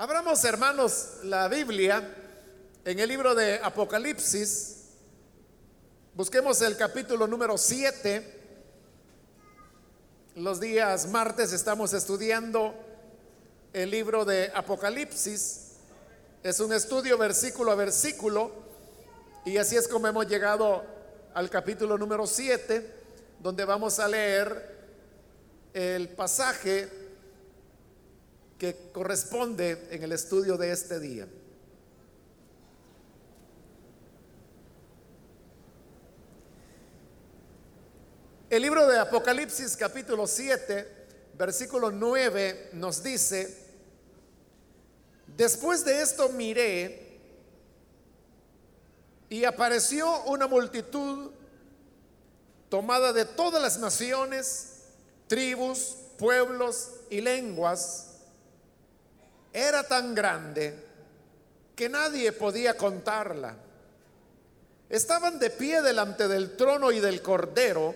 Abramos, 0.00 0.44
hermanos, 0.44 1.14
la 1.24 1.48
Biblia 1.48 2.14
en 2.84 3.00
el 3.00 3.08
libro 3.08 3.34
de 3.34 3.56
Apocalipsis. 3.56 4.76
Busquemos 6.14 6.62
el 6.62 6.76
capítulo 6.76 7.26
número 7.26 7.58
7. 7.58 8.40
Los 10.36 10.60
días 10.60 11.08
martes 11.08 11.52
estamos 11.52 11.94
estudiando 11.94 12.76
el 13.72 13.90
libro 13.90 14.24
de 14.24 14.52
Apocalipsis. 14.54 15.72
Es 16.44 16.60
un 16.60 16.72
estudio 16.72 17.18
versículo 17.18 17.72
a 17.72 17.74
versículo 17.74 18.52
y 19.44 19.56
así 19.56 19.76
es 19.76 19.88
como 19.88 20.06
hemos 20.06 20.28
llegado 20.28 20.84
al 21.34 21.50
capítulo 21.50 21.98
número 21.98 22.24
7, 22.24 22.88
donde 23.40 23.64
vamos 23.64 23.98
a 23.98 24.06
leer 24.06 24.78
el 25.74 26.08
pasaje 26.10 26.88
que 28.58 28.90
corresponde 28.92 29.86
en 29.90 30.02
el 30.02 30.12
estudio 30.12 30.56
de 30.56 30.72
este 30.72 30.98
día. 30.98 31.28
El 38.50 38.62
libro 38.62 38.86
de 38.88 38.98
Apocalipsis 38.98 39.76
capítulo 39.76 40.26
7, 40.26 40.88
versículo 41.38 41.92
9 41.92 42.70
nos 42.72 43.02
dice, 43.02 43.56
después 45.36 45.84
de 45.84 46.02
esto 46.02 46.30
miré 46.30 47.20
y 49.28 49.44
apareció 49.44 50.24
una 50.24 50.48
multitud 50.48 51.30
tomada 52.70 53.12
de 53.12 53.24
todas 53.24 53.62
las 53.62 53.78
naciones, 53.78 54.80
tribus, 55.28 55.96
pueblos 56.16 56.90
y 57.10 57.20
lenguas 57.20 58.07
era 59.58 59.82
tan 59.82 60.14
grande 60.14 60.74
que 61.74 61.88
nadie 61.88 62.32
podía 62.32 62.76
contarla. 62.76 63.56
Estaban 64.88 65.38
de 65.38 65.50
pie 65.50 65.82
delante 65.82 66.28
del 66.28 66.56
trono 66.56 66.90
y 66.92 67.00
del 67.00 67.20
cordero, 67.20 67.94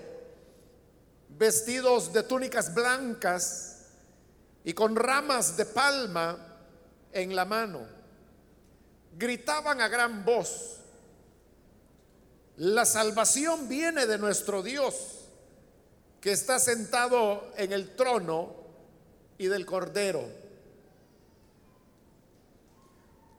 vestidos 1.31 2.13
de 2.13 2.23
túnicas 2.23 2.75
blancas 2.75 3.87
y 4.65 4.75
con 4.75 4.95
ramas 4.95 5.57
de 5.57 5.65
palma 5.67 6.39
en 7.13 7.35
la 7.35 7.45
mano. 7.45 7.81
Gritaban 9.17 9.81
a 9.81 9.89
gran 9.89 10.25
voz, 10.25 10.81
la 12.57 12.85
salvación 12.85 13.69
viene 13.69 14.07
de 14.07 14.19
nuestro 14.19 14.63
Dios, 14.63 15.29
que 16.21 16.33
está 16.33 16.59
sentado 16.59 17.51
en 17.57 17.73
el 17.73 17.97
trono 17.97 18.55
y 19.39 19.47
del 19.47 19.67
cordero. 19.67 20.42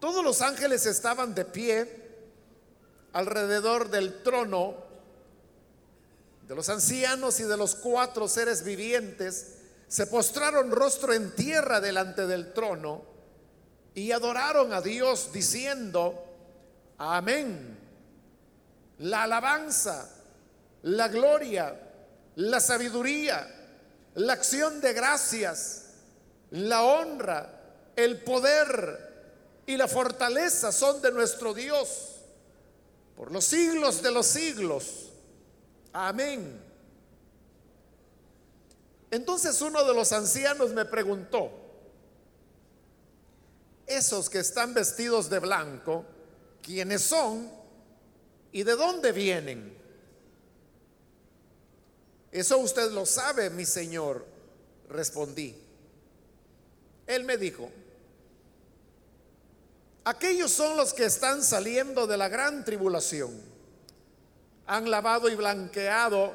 Todos 0.04 0.22
los 0.22 0.42
ángeles 0.42 0.86
estaban 0.86 1.34
de 1.34 1.46
pie 1.46 1.90
alrededor 3.14 3.90
del 3.90 4.22
trono 4.22 4.76
de 6.46 6.54
los 6.54 6.68
ancianos 6.68 7.40
y 7.40 7.44
de 7.44 7.56
los 7.56 7.76
cuatro 7.76 8.28
seres 8.28 8.66
vivientes. 8.66 9.60
Se 9.88 10.06
postraron 10.08 10.72
rostro 10.72 11.14
en 11.14 11.34
tierra 11.34 11.80
delante 11.80 12.28
del 12.28 12.52
trono 12.52 13.06
y 13.96 14.12
adoraron 14.12 14.74
a 14.74 14.82
Dios 14.82 15.32
diciendo, 15.32 16.22
amén. 16.98 17.80
La 18.98 19.24
alabanza, 19.24 20.10
la 20.82 21.08
gloria, 21.08 21.80
la 22.36 22.60
sabiduría, 22.60 23.48
la 24.16 24.34
acción 24.34 24.82
de 24.82 24.92
gracias, 24.92 25.86
la 26.52 26.84
honra, 26.84 27.62
el 27.96 28.22
poder, 28.22 29.13
y 29.66 29.78
la 29.78 29.88
fortaleza 29.88 30.72
son 30.72 31.02
de 31.02 31.12
nuestro 31.12 31.54
Dios 31.54 32.14
por 33.16 33.32
los 33.32 33.46
siglos 33.46 34.02
de 34.02 34.12
los 34.12 34.26
siglos. 34.26 35.10
Amén. 35.94 36.60
Entonces 39.12 39.62
uno 39.62 39.84
de 39.86 39.94
los 39.94 40.12
ancianos 40.12 40.72
me 40.72 40.86
preguntó, 40.86 41.52
esos 43.86 44.30
que 44.30 44.40
están 44.40 44.74
vestidos 44.74 45.30
de 45.30 45.40
blanco, 45.40 46.06
¿quiénes 46.62 47.04
son 47.04 47.52
y 48.52 48.64
de 48.64 48.76
dónde 48.76 49.12
vienen? 49.12 49.78
Eso 52.32 52.58
usted 52.58 52.92
lo 52.92 53.06
sabe, 53.06 53.52
mi 53.52 53.66
señor, 53.66 54.26
respondí. 54.90 55.56
Él 57.06 57.26
me 57.26 57.38
dijo, 57.38 57.70
Aquellos 60.06 60.52
son 60.52 60.76
los 60.76 60.94
que 60.94 61.06
están 61.06 61.42
saliendo 61.44 62.06
de 62.08 62.18
la 62.18 62.28
gran 62.28 62.66
tribulación. 62.66 63.32
Han 64.68 64.92
lavado 64.92 65.30
y 65.30 65.36
blanqueado 65.36 66.34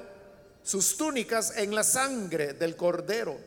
sus 0.62 0.96
túnicas 0.96 1.54
en 1.56 1.74
la 1.74 1.84
sangre 1.84 2.54
del 2.54 2.76
cordero. 2.76 3.38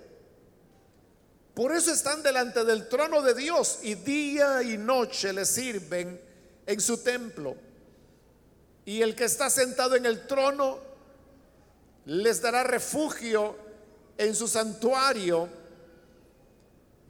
Por 1.55 1.71
eso 1.71 1.91
están 1.91 2.21
delante 2.21 2.63
del 2.63 2.87
trono 2.87 3.21
de 3.21 3.33
Dios 3.33 3.79
y 3.81 3.95
día 3.95 4.61
y 4.61 4.77
noche 4.77 5.33
le 5.33 5.45
sirven 5.45 6.21
en 6.65 6.79
su 6.79 6.97
templo. 6.99 7.55
Y 8.85 9.01
el 9.01 9.15
que 9.15 9.25
está 9.25 9.49
sentado 9.49 9.95
en 9.95 10.05
el 10.05 10.27
trono 10.27 10.79
les 12.05 12.41
dará 12.41 12.63
refugio 12.63 13.55
en 14.17 14.35
su 14.35 14.47
santuario. 14.47 15.49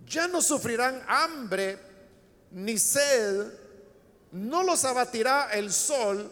Ya 0.05 0.27
no 0.27 0.41
sufrirán 0.41 1.03
hambre 1.07 1.90
ni 2.51 2.77
sed, 2.77 3.51
no 4.31 4.63
los 4.63 4.85
abatirá 4.85 5.51
el 5.51 5.71
sol, 5.71 6.31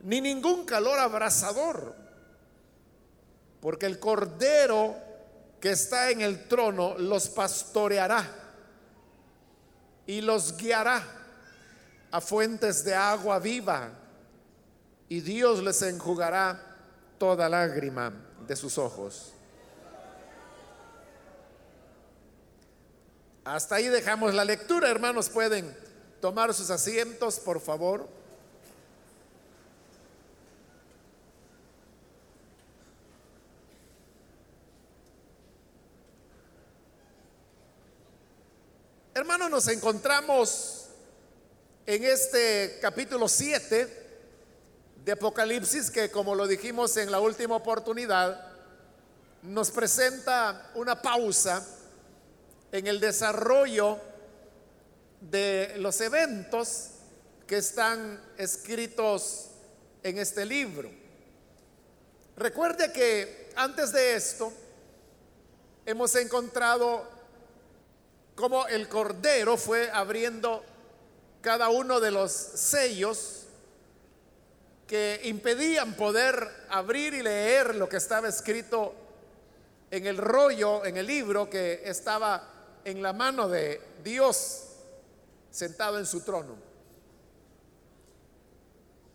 ni 0.00 0.20
ningún 0.20 0.64
calor 0.64 0.98
abrasador, 0.98 1.94
porque 3.60 3.86
el 3.86 3.98
cordero 3.98 4.96
que 5.60 5.70
está 5.70 6.10
en 6.10 6.20
el 6.20 6.46
trono 6.46 6.96
los 6.98 7.28
pastoreará 7.28 8.24
y 10.06 10.20
los 10.20 10.56
guiará 10.56 11.02
a 12.10 12.20
fuentes 12.20 12.84
de 12.84 12.94
agua 12.94 13.38
viva, 13.38 13.90
y 15.08 15.20
Dios 15.20 15.62
les 15.62 15.82
enjugará 15.82 16.60
toda 17.18 17.48
lágrima 17.48 18.12
de 18.46 18.56
sus 18.56 18.78
ojos. 18.78 19.35
Hasta 23.46 23.76
ahí 23.76 23.86
dejamos 23.86 24.34
la 24.34 24.44
lectura, 24.44 24.90
hermanos. 24.90 25.28
Pueden 25.28 25.72
tomar 26.20 26.52
sus 26.52 26.68
asientos, 26.68 27.38
por 27.38 27.60
favor. 27.60 28.08
Hermanos, 39.14 39.48
nos 39.48 39.68
encontramos 39.68 40.88
en 41.86 42.02
este 42.02 42.80
capítulo 42.82 43.28
7 43.28 44.06
de 45.04 45.12
Apocalipsis 45.12 45.92
que, 45.92 46.10
como 46.10 46.34
lo 46.34 46.48
dijimos 46.48 46.96
en 46.96 47.12
la 47.12 47.20
última 47.20 47.54
oportunidad, 47.54 48.44
nos 49.42 49.70
presenta 49.70 50.72
una 50.74 51.00
pausa 51.00 51.64
en 52.76 52.86
el 52.86 53.00
desarrollo 53.00 53.98
de 55.20 55.76
los 55.78 55.98
eventos 56.02 56.90
que 57.46 57.56
están 57.58 58.20
escritos 58.36 59.48
en 60.02 60.18
este 60.18 60.44
libro. 60.44 60.90
Recuerde 62.36 62.92
que 62.92 63.50
antes 63.56 63.92
de 63.92 64.14
esto 64.14 64.52
hemos 65.86 66.14
encontrado 66.16 67.08
cómo 68.34 68.66
el 68.66 68.88
Cordero 68.88 69.56
fue 69.56 69.90
abriendo 69.90 70.62
cada 71.40 71.70
uno 71.70 71.98
de 71.98 72.10
los 72.10 72.30
sellos 72.30 73.44
que 74.86 75.22
impedían 75.24 75.94
poder 75.94 76.46
abrir 76.68 77.14
y 77.14 77.22
leer 77.22 77.74
lo 77.74 77.88
que 77.88 77.96
estaba 77.96 78.28
escrito 78.28 78.94
en 79.90 80.06
el 80.06 80.18
rollo, 80.18 80.84
en 80.84 80.98
el 80.98 81.06
libro 81.06 81.48
que 81.48 81.80
estaba 81.86 82.52
en 82.86 83.02
la 83.02 83.12
mano 83.12 83.48
de 83.48 83.80
Dios 84.04 84.62
sentado 85.50 85.98
en 85.98 86.06
su 86.06 86.20
trono. 86.20 86.56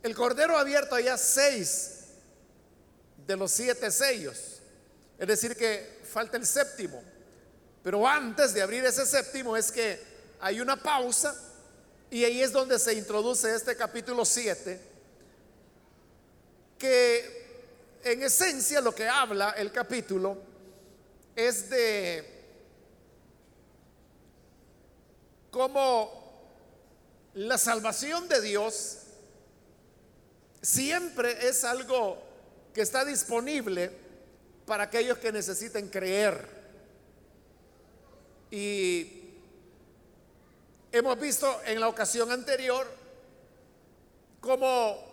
El 0.03 0.13
Cordero 0.13 0.57
ha 0.57 0.59
abierto 0.59 0.99
ya 0.99 1.17
seis 1.17 1.99
de 3.25 3.37
los 3.37 3.49
siete 3.49 3.89
sellos. 3.89 4.59
Es 5.17 5.25
decir, 5.25 5.55
que 5.55 6.01
falta 6.03 6.35
el 6.35 6.45
séptimo. 6.45 7.01
Pero 7.81 8.05
antes 8.05 8.53
de 8.53 8.61
abrir 8.61 8.83
ese 8.83 9.05
séptimo 9.05 9.55
es 9.55 9.71
que 9.71 10.03
hay 10.41 10.59
una 10.59 10.75
pausa 10.75 11.33
y 12.09 12.25
ahí 12.25 12.41
es 12.41 12.51
donde 12.51 12.77
se 12.77 12.93
introduce 12.93 13.55
este 13.55 13.77
capítulo 13.77 14.25
7, 14.25 14.81
que 16.77 17.99
en 18.03 18.21
esencia 18.21 18.81
lo 18.81 18.93
que 18.93 19.07
habla 19.07 19.51
el 19.51 19.71
capítulo 19.71 20.37
es 21.37 21.69
de 21.69 22.30
como 25.51 26.21
la 27.35 27.57
salvación 27.57 28.27
de 28.27 28.41
Dios 28.41 28.97
siempre 30.61 31.47
es 31.47 31.63
algo 31.63 32.21
que 32.73 32.81
está 32.81 33.03
disponible 33.03 33.91
para 34.65 34.85
aquellos 34.85 35.17
que 35.17 35.31
necesiten 35.31 35.89
creer. 35.89 36.47
Y 38.49 39.33
hemos 40.91 41.19
visto 41.19 41.61
en 41.65 41.79
la 41.79 41.87
ocasión 41.89 42.31
anterior 42.31 42.87
cómo 44.39 45.11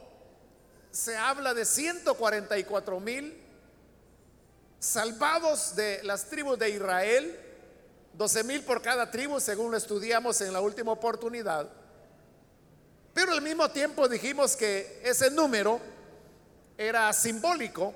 se 0.90 1.16
habla 1.16 1.54
de 1.54 1.64
144 1.64 3.00
mil 3.00 3.36
salvados 4.78 5.74
de 5.74 6.02
las 6.04 6.28
tribus 6.28 6.58
de 6.58 6.70
Israel, 6.70 7.47
12 8.18 8.42
mil 8.42 8.64
por 8.64 8.82
cada 8.82 9.08
tribu, 9.08 9.38
según 9.38 9.70
lo 9.70 9.76
estudiamos 9.76 10.40
en 10.40 10.52
la 10.52 10.60
última 10.60 10.90
oportunidad. 10.90 11.68
Pero 13.14 13.30
al 13.30 13.40
mismo 13.40 13.70
tiempo 13.70 14.08
dijimos 14.08 14.56
que 14.56 15.00
ese 15.04 15.30
número 15.30 15.80
era 16.76 17.12
simbólico 17.12 17.94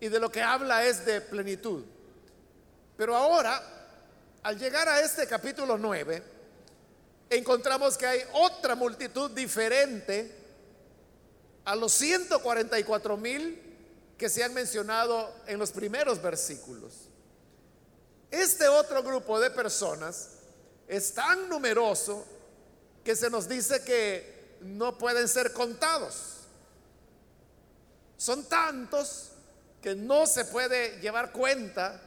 y 0.00 0.08
de 0.08 0.18
lo 0.18 0.32
que 0.32 0.40
habla 0.40 0.86
es 0.86 1.04
de 1.04 1.20
plenitud. 1.20 1.84
Pero 2.96 3.14
ahora, 3.14 3.62
al 4.42 4.58
llegar 4.58 4.88
a 4.88 5.00
este 5.02 5.26
capítulo 5.26 5.76
9, 5.76 6.22
encontramos 7.28 7.98
que 7.98 8.06
hay 8.06 8.20
otra 8.32 8.74
multitud 8.74 9.30
diferente 9.32 10.34
a 11.66 11.76
los 11.76 11.92
144 11.92 13.18
mil 13.18 13.60
que 14.16 14.30
se 14.30 14.42
han 14.42 14.54
mencionado 14.54 15.30
en 15.46 15.58
los 15.58 15.72
primeros 15.72 16.22
versículos. 16.22 17.09
Este 18.30 18.68
otro 18.68 19.02
grupo 19.02 19.40
de 19.40 19.50
personas 19.50 20.28
es 20.86 21.14
tan 21.14 21.48
numeroso 21.48 22.24
que 23.04 23.16
se 23.16 23.30
nos 23.30 23.48
dice 23.48 23.82
que 23.82 24.58
no 24.60 24.96
pueden 24.98 25.28
ser 25.28 25.52
contados. 25.52 26.14
Son 28.16 28.44
tantos 28.44 29.30
que 29.80 29.94
no 29.94 30.26
se 30.26 30.44
puede 30.44 31.00
llevar 31.00 31.32
cuenta 31.32 32.00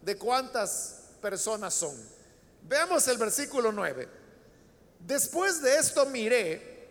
de 0.00 0.16
cuántas 0.16 1.02
personas 1.20 1.74
son. 1.74 1.94
Veamos 2.62 3.06
el 3.08 3.18
versículo 3.18 3.72
9. 3.72 4.08
Después 5.00 5.60
de 5.60 5.76
esto 5.76 6.06
miré 6.06 6.88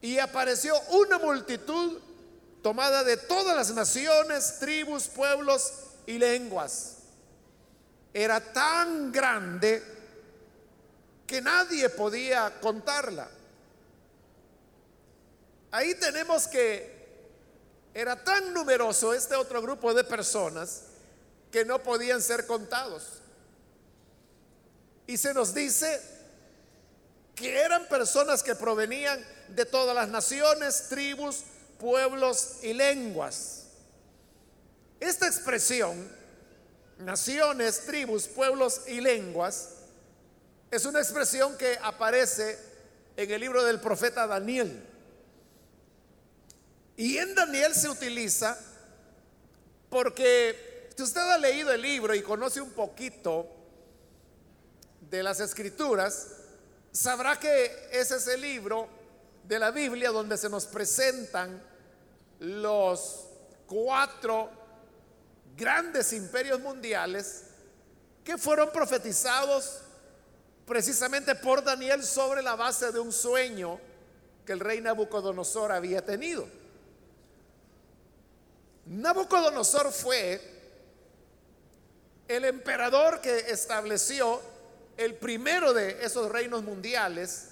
y 0.00 0.18
apareció 0.18 0.78
una 0.90 1.18
multitud 1.18 2.00
tomada 2.62 3.04
de 3.04 3.16
todas 3.16 3.56
las 3.56 3.70
naciones, 3.70 4.58
tribus, 4.58 5.08
pueblos 5.08 5.72
y 6.06 6.18
lenguas. 6.18 6.95
Era 8.18 8.40
tan 8.40 9.12
grande 9.12 9.82
que 11.26 11.42
nadie 11.42 11.90
podía 11.90 12.60
contarla. 12.62 13.28
Ahí 15.70 15.94
tenemos 15.96 16.48
que 16.48 16.96
era 17.92 18.24
tan 18.24 18.54
numeroso 18.54 19.12
este 19.12 19.34
otro 19.34 19.60
grupo 19.60 19.92
de 19.92 20.02
personas 20.02 20.84
que 21.52 21.66
no 21.66 21.82
podían 21.82 22.22
ser 22.22 22.46
contados. 22.46 23.20
Y 25.06 25.18
se 25.18 25.34
nos 25.34 25.52
dice 25.52 26.00
que 27.34 27.60
eran 27.60 27.86
personas 27.86 28.42
que 28.42 28.54
provenían 28.54 29.22
de 29.48 29.66
todas 29.66 29.94
las 29.94 30.08
naciones, 30.08 30.86
tribus, 30.88 31.42
pueblos 31.78 32.60
y 32.62 32.72
lenguas. 32.72 33.64
Esta 35.00 35.26
expresión, 35.26 36.10
naciones, 36.98 37.84
tribus, 37.86 38.26
pueblos 38.28 38.82
y 38.88 39.00
lenguas, 39.00 39.74
es 40.70 40.84
una 40.84 41.00
expresión 41.00 41.56
que 41.56 41.78
aparece 41.82 42.58
en 43.16 43.30
el 43.30 43.40
libro 43.40 43.64
del 43.64 43.80
profeta 43.80 44.26
Daniel. 44.26 44.82
Y 46.96 47.18
en 47.18 47.34
Daniel 47.34 47.74
se 47.74 47.88
utiliza 47.88 48.58
porque 49.90 50.90
si 50.96 51.02
usted 51.02 51.20
ha 51.20 51.38
leído 51.38 51.72
el 51.72 51.82
libro 51.82 52.14
y 52.14 52.22
conoce 52.22 52.60
un 52.60 52.70
poquito 52.70 53.46
de 55.10 55.22
las 55.22 55.40
escrituras, 55.40 56.28
sabrá 56.90 57.38
que 57.38 57.88
ese 57.92 58.16
es 58.16 58.26
el 58.28 58.40
libro 58.40 58.88
de 59.44 59.58
la 59.58 59.70
Biblia 59.70 60.10
donde 60.10 60.36
se 60.36 60.48
nos 60.48 60.66
presentan 60.66 61.62
los 62.40 63.28
cuatro 63.66 64.50
grandes 65.56 66.12
imperios 66.12 66.60
mundiales 66.60 67.44
que 68.22 68.36
fueron 68.36 68.70
profetizados 68.70 69.80
precisamente 70.66 71.34
por 71.34 71.62
Daniel 71.62 72.02
sobre 72.02 72.42
la 72.42 72.56
base 72.56 72.92
de 72.92 72.98
un 72.98 73.12
sueño 73.12 73.80
que 74.44 74.52
el 74.52 74.60
rey 74.60 74.80
Nabucodonosor 74.80 75.72
había 75.72 76.04
tenido. 76.04 76.46
Nabucodonosor 78.86 79.92
fue 79.92 80.40
el 82.28 82.44
emperador 82.44 83.20
que 83.20 83.50
estableció 83.50 84.40
el 84.96 85.14
primero 85.14 85.72
de 85.72 86.04
esos 86.04 86.30
reinos 86.30 86.62
mundiales 86.62 87.48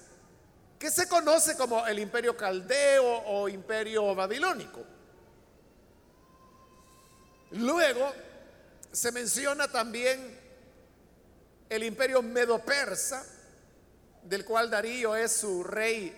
que 0.79 0.91
se 0.91 1.09
conoce 1.09 1.57
como 1.57 1.87
el 1.87 1.99
imperio 1.99 2.37
caldeo 2.37 3.05
o 3.27 3.49
imperio 3.49 4.15
babilónico. 4.15 4.94
Luego 7.55 8.13
se 8.91 9.13
menciona 9.13 9.69
también 9.69 10.41
el 11.69 11.85
imperio 11.85 12.21
medo-persa, 12.21 13.25
del 14.25 14.45
cual 14.45 14.71
Darío 14.71 15.15
es 15.15 15.33
su 15.33 15.63
rey 15.63 16.17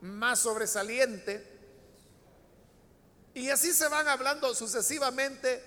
más 0.00 0.38
sobresaliente. 0.38 1.44
Y 3.34 3.50
así 3.50 3.72
se 3.72 3.88
van 3.88 4.06
hablando 4.06 4.54
sucesivamente 4.54 5.60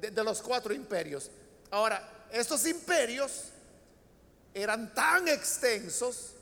de, 0.00 0.10
de 0.10 0.24
los 0.24 0.42
cuatro 0.42 0.74
imperios. 0.74 1.30
Ahora, 1.70 2.26
estos 2.32 2.66
imperios 2.66 3.44
eran 4.54 4.92
tan 4.92 5.28
extensos 5.28 6.32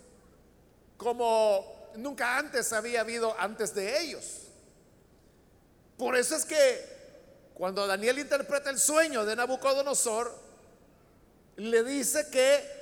como 0.96 1.92
nunca 1.96 2.38
antes 2.38 2.72
había 2.72 3.02
habido 3.02 3.38
antes 3.38 3.74
de 3.74 4.00
ellos. 4.00 4.46
Por 5.98 6.16
eso 6.16 6.34
es 6.34 6.46
que 6.46 6.99
cuando 7.54 7.86
Daniel 7.86 8.18
interpreta 8.18 8.70
el 8.70 8.78
sueño 8.78 9.24
de 9.24 9.36
Nabucodonosor, 9.36 10.34
le 11.56 11.84
dice 11.84 12.28
que 12.30 12.80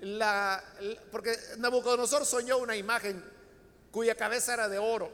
la, 0.00 0.62
porque 1.10 1.36
Nabucodonosor 1.58 2.26
soñó 2.26 2.58
una 2.58 2.76
imagen 2.76 3.22
cuya 3.90 4.14
cabeza 4.14 4.54
era 4.54 4.68
de 4.68 4.78
oro. 4.78 5.12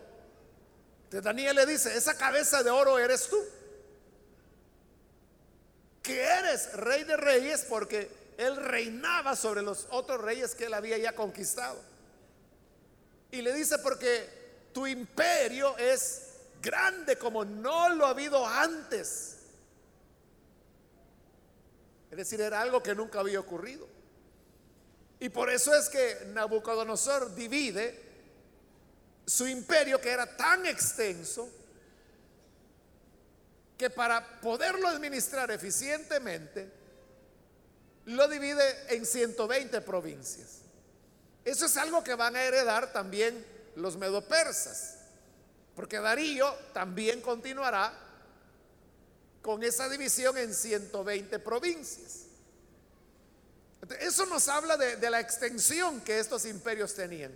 Entonces 1.05 1.25
Daniel 1.25 1.57
le 1.57 1.67
dice, 1.67 1.97
esa 1.97 2.17
cabeza 2.17 2.63
de 2.63 2.71
oro 2.71 2.99
eres 2.99 3.29
tú. 3.29 3.39
Que 6.03 6.23
eres 6.23 6.73
rey 6.75 7.05
de 7.05 7.17
reyes 7.17 7.67
porque 7.69 8.11
él 8.39 8.57
reinaba 8.57 9.35
sobre 9.35 9.63
los 9.63 9.87
otros 9.91 10.21
reyes 10.21 10.55
que 10.55 10.67
él 10.67 10.75
había 10.75 10.97
ya 10.97 11.15
conquistado. 11.15 11.79
Y 13.31 13.43
le 13.43 13.53
dice, 13.53 13.79
porque 13.79 14.69
tu 14.73 14.87
imperio 14.87 15.77
es 15.77 16.28
grande 16.61 17.17
como 17.17 17.45
no 17.45 17.89
lo 17.91 18.07
ha 18.07 18.11
habido 18.11 18.47
antes. 18.47 19.37
Es 22.11 22.17
decir, 22.17 22.41
era 22.41 22.61
algo 22.61 22.83
que 22.83 22.95
nunca 22.95 23.21
había 23.21 23.41
ocurrido. 23.41 23.87
Y 25.21 25.29
por 25.29 25.51
eso 25.51 25.75
es 25.75 25.89
que 25.89 26.29
Nabucodonosor 26.33 27.35
divide 27.35 28.09
su 29.27 29.47
imperio 29.47 30.01
que 30.01 30.11
era 30.11 30.37
tan 30.37 30.65
extenso 30.67 31.51
que 33.77 33.91
para 33.91 34.41
poderlo 34.41 34.89
administrar 34.89 35.51
eficientemente 35.51 36.73
lo 38.07 38.27
divide 38.27 38.95
en 38.95 39.05
120 39.05 39.81
provincias. 39.83 40.63
Eso 41.45 41.67
es 41.67 41.77
algo 41.77 42.03
que 42.03 42.15
van 42.15 42.37
a 42.37 42.43
heredar 42.43 42.93
también 42.93 43.45
los 43.77 43.97
medopersas, 43.97 44.98
porque 45.79 46.01
Darío 46.01 46.53
también 46.73 47.21
continuará 47.21 47.97
con 49.41 49.63
esa 49.63 49.89
división 49.89 50.37
en 50.37 50.53
120 50.53 51.39
provincias. 51.39 52.25
eso 54.01 54.27
nos 54.27 54.49
habla 54.49 54.77
de, 54.77 55.09
la 55.09 55.21
extensión 55.21 56.01
que 56.01 56.19
estos 56.19 56.47
imperios 56.47 56.97
tenían. 56.97 57.33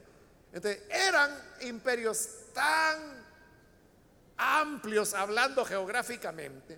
Eran 0.90 1.30
imperios 1.60 2.30
tan 2.52 3.24
amplios 4.36 5.14
hablando 5.14 5.64
geográficamente 5.64 6.76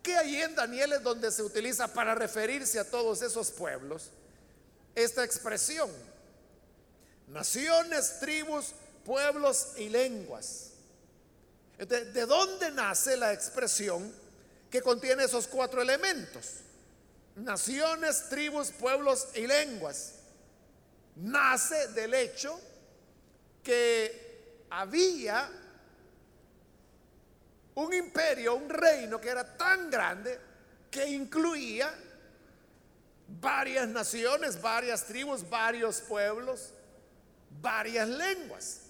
que 0.00 0.16
ahí 0.16 0.42
en 0.42 0.54
Daniel 0.54 0.92
es 0.92 1.02
donde 1.02 1.32
se 1.32 1.42
utiliza 1.42 1.92
para 1.92 2.14
referirse 2.14 2.78
a 2.78 2.88
todos 2.88 3.20
esos 3.20 3.50
pueblos 3.50 4.12
esta 4.94 5.24
expresión. 5.24 5.90
Naciones, 7.26 8.20
tribus, 8.20 8.74
pueblos 9.04 9.72
y 9.76 9.88
lenguas. 9.88 10.70
¿De 11.78 12.26
dónde 12.26 12.70
nace 12.70 13.16
la 13.16 13.32
expresión 13.32 14.12
que 14.70 14.82
contiene 14.82 15.24
esos 15.24 15.46
cuatro 15.46 15.82
elementos? 15.82 16.64
naciones, 17.36 18.28
tribus, 18.28 18.70
pueblos 18.70 19.28
y 19.34 19.46
lenguas, 19.46 20.14
nace 21.16 21.88
del 21.88 22.14
hecho 22.14 22.60
que 23.62 24.66
había 24.70 25.50
un 27.74 27.92
imperio, 27.92 28.54
un 28.54 28.68
reino 28.68 29.20
que 29.20 29.28
era 29.28 29.56
tan 29.56 29.90
grande 29.90 30.38
que 30.90 31.08
incluía 31.08 31.92
varias 33.40 33.88
naciones, 33.88 34.60
varias 34.60 35.04
tribus, 35.04 35.48
varios 35.48 36.00
pueblos, 36.00 36.70
varias 37.60 38.08
lenguas. 38.08 38.80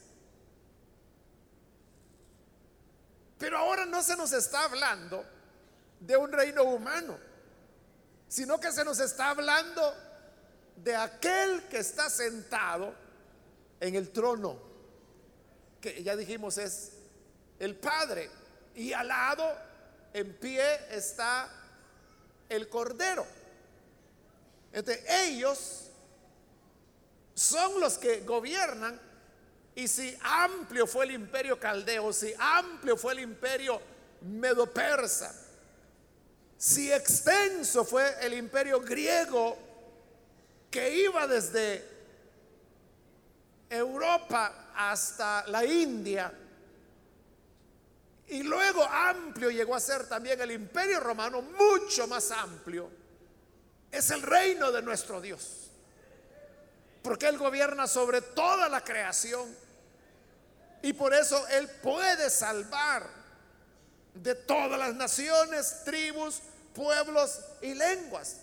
Pero 3.44 3.58
ahora 3.58 3.84
no 3.84 4.02
se 4.02 4.16
nos 4.16 4.32
está 4.32 4.64
hablando 4.64 5.22
de 6.00 6.16
un 6.16 6.32
reino 6.32 6.64
humano, 6.64 7.18
sino 8.26 8.58
que 8.58 8.72
se 8.72 8.82
nos 8.86 8.98
está 9.00 9.28
hablando 9.28 9.94
de 10.76 10.96
aquel 10.96 11.68
que 11.68 11.76
está 11.76 12.08
sentado 12.08 12.94
en 13.80 13.96
el 13.96 14.10
trono, 14.12 14.58
que 15.78 16.02
ya 16.02 16.16
dijimos 16.16 16.56
es 16.56 16.92
el 17.58 17.76
Padre, 17.76 18.30
y 18.74 18.94
al 18.94 19.08
lado, 19.08 19.54
en 20.14 20.38
pie, 20.38 20.64
está 20.96 21.46
el 22.48 22.70
Cordero. 22.70 23.26
Entonces, 24.72 25.04
ellos 25.06 25.90
son 27.34 27.78
los 27.78 27.98
que 27.98 28.22
gobiernan 28.22 28.98
y 29.76 29.88
si 29.88 30.16
amplio 30.23 30.87
fue 30.87 31.04
el 31.04 31.12
imperio 31.12 31.59
caldeo, 31.59 32.12
si 32.12 32.33
amplio 32.38 32.97
fue 32.97 33.14
el 33.14 33.21
imperio 33.21 33.81
medo-persa, 34.21 35.35
si 36.57 36.93
extenso 36.93 37.85
fue 37.85 38.14
el 38.21 38.35
imperio 38.35 38.81
griego 38.81 39.59
que 40.71 40.95
iba 40.95 41.26
desde 41.26 41.85
Europa 43.69 44.71
hasta 44.76 45.45
la 45.49 45.64
India, 45.64 46.33
y 48.28 48.43
luego 48.43 48.85
amplio 48.85 49.50
llegó 49.50 49.75
a 49.75 49.81
ser 49.81 50.09
también 50.09 50.40
el 50.40 50.52
imperio 50.52 51.00
romano, 51.00 51.43
mucho 51.43 52.07
más 52.07 52.31
amplio, 52.31 52.90
es 53.90 54.11
el 54.11 54.23
reino 54.23 54.73
de 54.73 54.83
nuestro 54.83 55.21
Dios. 55.21 55.71
Porque 57.02 57.26
Él 57.26 57.37
gobierna 57.37 57.87
sobre 57.87 58.23
toda 58.23 58.69
la 58.69 58.83
creación 58.83 59.63
y 60.84 60.92
por 60.92 61.14
eso 61.14 61.48
Él 61.48 61.66
puede 61.82 62.28
salvar 62.28 63.08
de 64.12 64.34
todas 64.34 64.78
las 64.78 64.94
naciones, 64.94 65.82
tribus, 65.82 66.40
pueblos 66.74 67.40
y 67.62 67.72
lenguas. 67.72 68.36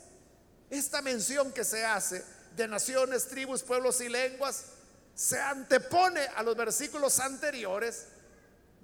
Esta 0.67 1.03
mención 1.03 1.51
que 1.51 1.63
se 1.63 1.86
hace 1.86 2.25
de 2.55 2.67
naciones, 2.67 3.27
tribus, 3.27 3.62
pueblos 3.62 4.01
y 4.01 4.10
lenguas 4.10 4.63
se 5.13 5.39
antepone 5.39 6.21
a 6.36 6.41
los 6.41 6.57
versículos 6.57 7.19
anteriores 7.19 8.07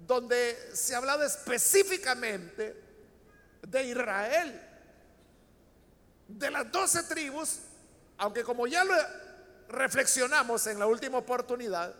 donde 0.06 0.56
se 0.72 0.94
hablaba 0.94 1.26
específicamente 1.26 2.80
de 3.62 3.82
Israel, 3.82 4.62
de 6.28 6.50
las 6.52 6.70
doce 6.70 7.02
tribus, 7.02 7.58
aunque 8.18 8.44
como 8.44 8.68
ya 8.68 8.84
lo 8.84 8.94
reflexionamos 9.68 10.64
en 10.68 10.78
la 10.78 10.86
última 10.86 11.18
oportunidad, 11.18 11.92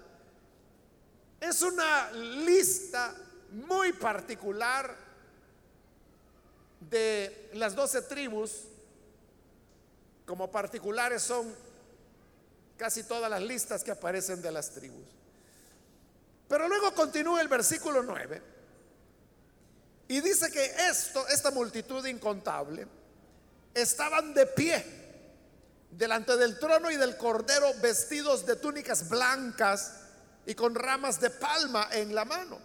es 1.40 1.62
una 1.62 2.10
lista 2.12 3.14
muy 3.50 3.92
particular 3.92 4.96
de 6.80 7.50
las 7.54 7.74
doce 7.74 8.02
tribus. 8.02 8.64
Como 10.26 10.50
particulares 10.50 11.22
son 11.22 11.54
casi 12.76 13.02
todas 13.04 13.30
las 13.30 13.42
listas 13.42 13.82
que 13.82 13.90
aparecen 13.90 14.42
de 14.42 14.52
las 14.52 14.70
tribus. 14.70 15.06
Pero 16.48 16.68
luego 16.68 16.92
continúa 16.94 17.40
el 17.40 17.48
versículo 17.48 18.02
9 18.02 18.42
y 20.08 20.20
dice 20.22 20.50
que 20.50 20.64
esto, 20.88 21.26
esta 21.28 21.50
multitud 21.50 22.04
incontable, 22.06 22.86
estaban 23.74 24.32
de 24.32 24.46
pie 24.46 24.84
delante 25.90 26.36
del 26.36 26.58
trono 26.58 26.90
y 26.90 26.96
del 26.96 27.16
cordero 27.16 27.72
vestidos 27.82 28.46
de 28.46 28.56
túnicas 28.56 29.08
blancas 29.08 30.07
y 30.46 30.54
con 30.54 30.74
ramas 30.74 31.20
de 31.20 31.30
palma 31.30 31.88
en 31.92 32.14
la 32.14 32.24
mano. 32.24 32.58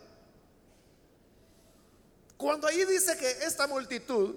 Cuando 2.37 2.67
ahí 2.67 2.83
dice 2.85 3.17
que 3.17 3.29
esta 3.45 3.67
multitud 3.67 4.35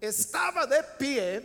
estaba 0.00 0.66
de 0.66 0.82
pie, 0.98 1.42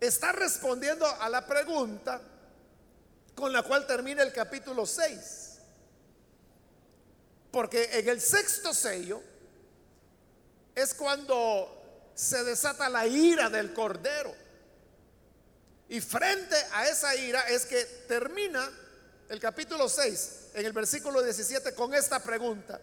está 0.00 0.32
respondiendo 0.32 1.06
a 1.06 1.28
la 1.28 1.46
pregunta 1.46 2.20
con 3.34 3.52
la 3.52 3.62
cual 3.62 3.86
termina 3.86 4.22
el 4.22 4.32
capítulo 4.32 4.86
6. 4.86 5.58
Porque 7.50 7.98
en 7.98 8.08
el 8.08 8.20
sexto 8.20 8.72
sello 8.72 9.22
es 10.74 10.94
cuando 10.94 12.10
se 12.14 12.42
desata 12.44 12.88
la 12.88 13.06
ira 13.06 13.50
del 13.50 13.72
Cordero. 13.72 14.34
Y 15.92 16.00
frente 16.00 16.56
a 16.72 16.88
esa 16.88 17.14
ira 17.16 17.42
es 17.50 17.66
que 17.66 17.84
termina 18.08 18.66
el 19.28 19.38
capítulo 19.38 19.90
6, 19.90 20.52
en 20.54 20.64
el 20.64 20.72
versículo 20.72 21.20
17, 21.20 21.74
con 21.74 21.92
esta 21.92 22.18
pregunta. 22.22 22.80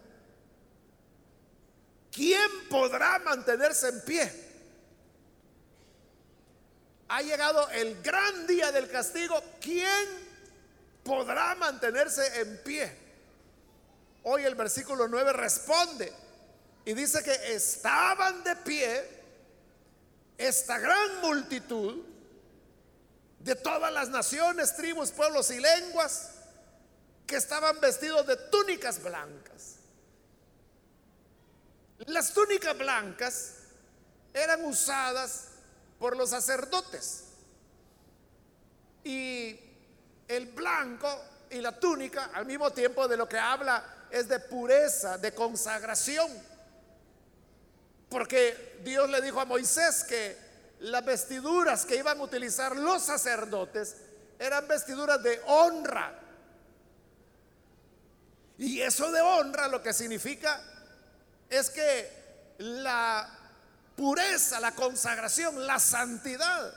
¿Quién 2.12 2.68
podrá 2.68 3.18
mantenerse 3.18 3.88
en 3.88 4.00
pie? 4.02 4.32
Ha 7.08 7.20
llegado 7.22 7.68
el 7.70 8.00
gran 8.00 8.46
día 8.46 8.70
del 8.70 8.88
castigo. 8.88 9.42
¿Quién 9.60 10.06
podrá 11.02 11.56
mantenerse 11.56 12.40
en 12.40 12.62
pie? 12.62 12.96
Hoy 14.22 14.44
el 14.44 14.54
versículo 14.54 15.08
9 15.08 15.32
responde 15.32 16.12
y 16.84 16.94
dice 16.94 17.24
que 17.24 17.54
estaban 17.54 18.44
de 18.44 18.54
pie 18.54 19.04
esta 20.38 20.78
gran 20.78 21.20
multitud 21.22 22.09
de 23.40 23.54
todas 23.54 23.92
las 23.92 24.08
naciones, 24.10 24.76
tribus, 24.76 25.10
pueblos 25.10 25.50
y 25.50 25.58
lenguas 25.58 26.30
que 27.26 27.36
estaban 27.36 27.80
vestidos 27.80 28.26
de 28.26 28.36
túnicas 28.36 29.02
blancas. 29.02 29.76
Las 32.06 32.32
túnicas 32.32 32.76
blancas 32.76 33.54
eran 34.34 34.64
usadas 34.64 35.48
por 35.98 36.16
los 36.16 36.30
sacerdotes. 36.30 37.24
Y 39.04 39.58
el 40.28 40.46
blanco 40.46 41.08
y 41.50 41.60
la 41.60 41.78
túnica 41.78 42.30
al 42.34 42.44
mismo 42.46 42.70
tiempo 42.72 43.08
de 43.08 43.16
lo 43.16 43.28
que 43.28 43.38
habla 43.38 44.06
es 44.10 44.28
de 44.28 44.38
pureza, 44.38 45.16
de 45.16 45.32
consagración. 45.32 46.30
Porque 48.08 48.80
Dios 48.82 49.08
le 49.08 49.22
dijo 49.22 49.40
a 49.40 49.44
Moisés 49.44 50.04
que 50.04 50.49
las 50.80 51.04
vestiduras 51.04 51.84
que 51.84 51.96
iban 51.96 52.18
a 52.18 52.22
utilizar 52.22 52.76
los 52.76 53.02
sacerdotes 53.02 53.96
eran 54.38 54.66
vestiduras 54.66 55.22
de 55.22 55.40
honra, 55.46 56.18
y 58.58 58.80
eso 58.82 59.10
de 59.10 59.22
honra 59.22 59.68
lo 59.68 59.82
que 59.82 59.94
significa 59.94 60.62
es 61.48 61.70
que 61.70 62.54
la 62.58 63.26
pureza, 63.96 64.60
la 64.60 64.74
consagración, 64.74 65.66
la 65.66 65.78
santidad 65.78 66.74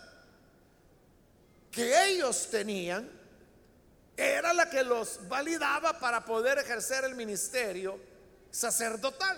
que 1.72 2.06
ellos 2.06 2.50
tenían 2.50 3.10
era 4.16 4.54
la 4.54 4.70
que 4.70 4.84
los 4.84 5.28
validaba 5.28 6.00
para 6.00 6.24
poder 6.24 6.60
ejercer 6.60 7.04
el 7.04 7.16
ministerio 7.16 8.00
sacerdotal. 8.50 9.38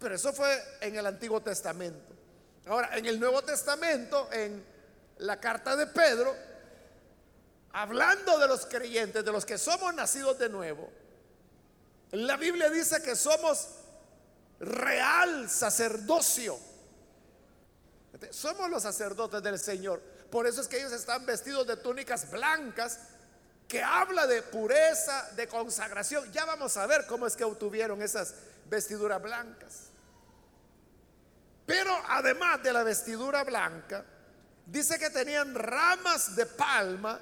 Pero 0.00 0.14
eso 0.14 0.32
fue 0.32 0.60
en 0.80 0.96
el 0.96 1.06
Antiguo 1.06 1.40
Testamento. 1.40 2.19
Ahora, 2.70 2.96
en 2.96 3.04
el 3.04 3.18
Nuevo 3.18 3.42
Testamento, 3.42 4.28
en 4.30 4.64
la 5.18 5.40
carta 5.40 5.74
de 5.74 5.88
Pedro, 5.88 6.36
hablando 7.72 8.38
de 8.38 8.46
los 8.46 8.64
creyentes, 8.64 9.24
de 9.24 9.32
los 9.32 9.44
que 9.44 9.58
somos 9.58 9.92
nacidos 9.92 10.38
de 10.38 10.48
nuevo, 10.48 10.88
la 12.12 12.36
Biblia 12.36 12.70
dice 12.70 13.02
que 13.02 13.16
somos 13.16 13.70
real 14.60 15.50
sacerdocio. 15.50 16.60
Somos 18.30 18.70
los 18.70 18.84
sacerdotes 18.84 19.42
del 19.42 19.58
Señor. 19.58 20.00
Por 20.30 20.46
eso 20.46 20.60
es 20.60 20.68
que 20.68 20.78
ellos 20.78 20.92
están 20.92 21.26
vestidos 21.26 21.66
de 21.66 21.76
túnicas 21.76 22.30
blancas 22.30 23.00
que 23.66 23.82
habla 23.82 24.28
de 24.28 24.42
pureza, 24.42 25.28
de 25.34 25.48
consagración. 25.48 26.30
Ya 26.30 26.44
vamos 26.44 26.76
a 26.76 26.86
ver 26.86 27.04
cómo 27.08 27.26
es 27.26 27.34
que 27.34 27.42
obtuvieron 27.42 28.00
esas 28.00 28.32
vestiduras 28.66 29.20
blancas. 29.20 29.89
Pero 31.70 31.96
además 32.08 32.60
de 32.64 32.72
la 32.72 32.82
vestidura 32.82 33.44
blanca, 33.44 34.04
dice 34.66 34.98
que 34.98 35.08
tenían 35.08 35.54
ramas 35.54 36.34
de 36.34 36.44
palma 36.44 37.20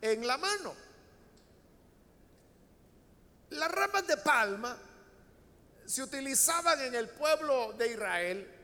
en 0.00 0.24
la 0.24 0.38
mano. 0.38 0.72
Las 3.50 3.68
ramas 3.68 4.06
de 4.06 4.16
palma 4.18 4.78
se 5.84 6.00
utilizaban 6.00 6.80
en 6.80 6.94
el 6.94 7.08
pueblo 7.08 7.72
de 7.72 7.90
Israel 7.90 8.54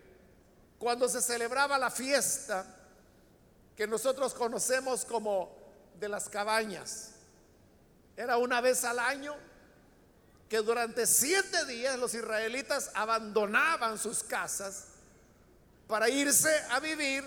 cuando 0.78 1.08
se 1.08 1.20
celebraba 1.20 1.78
la 1.78 1.90
fiesta 1.90 2.64
que 3.74 3.88
nosotros 3.88 4.34
conocemos 4.34 5.04
como 5.04 5.52
de 5.98 6.08
las 6.10 6.28
cabañas. 6.28 7.10
Era 8.16 8.36
una 8.36 8.60
vez 8.60 8.84
al 8.84 9.00
año 9.00 9.34
que 10.48 10.58
durante 10.58 11.08
siete 11.08 11.64
días 11.64 11.98
los 11.98 12.14
israelitas 12.14 12.92
abandonaban 12.94 13.98
sus 13.98 14.22
casas 14.22 14.93
para 15.86 16.08
irse 16.08 16.50
a 16.70 16.80
vivir 16.80 17.24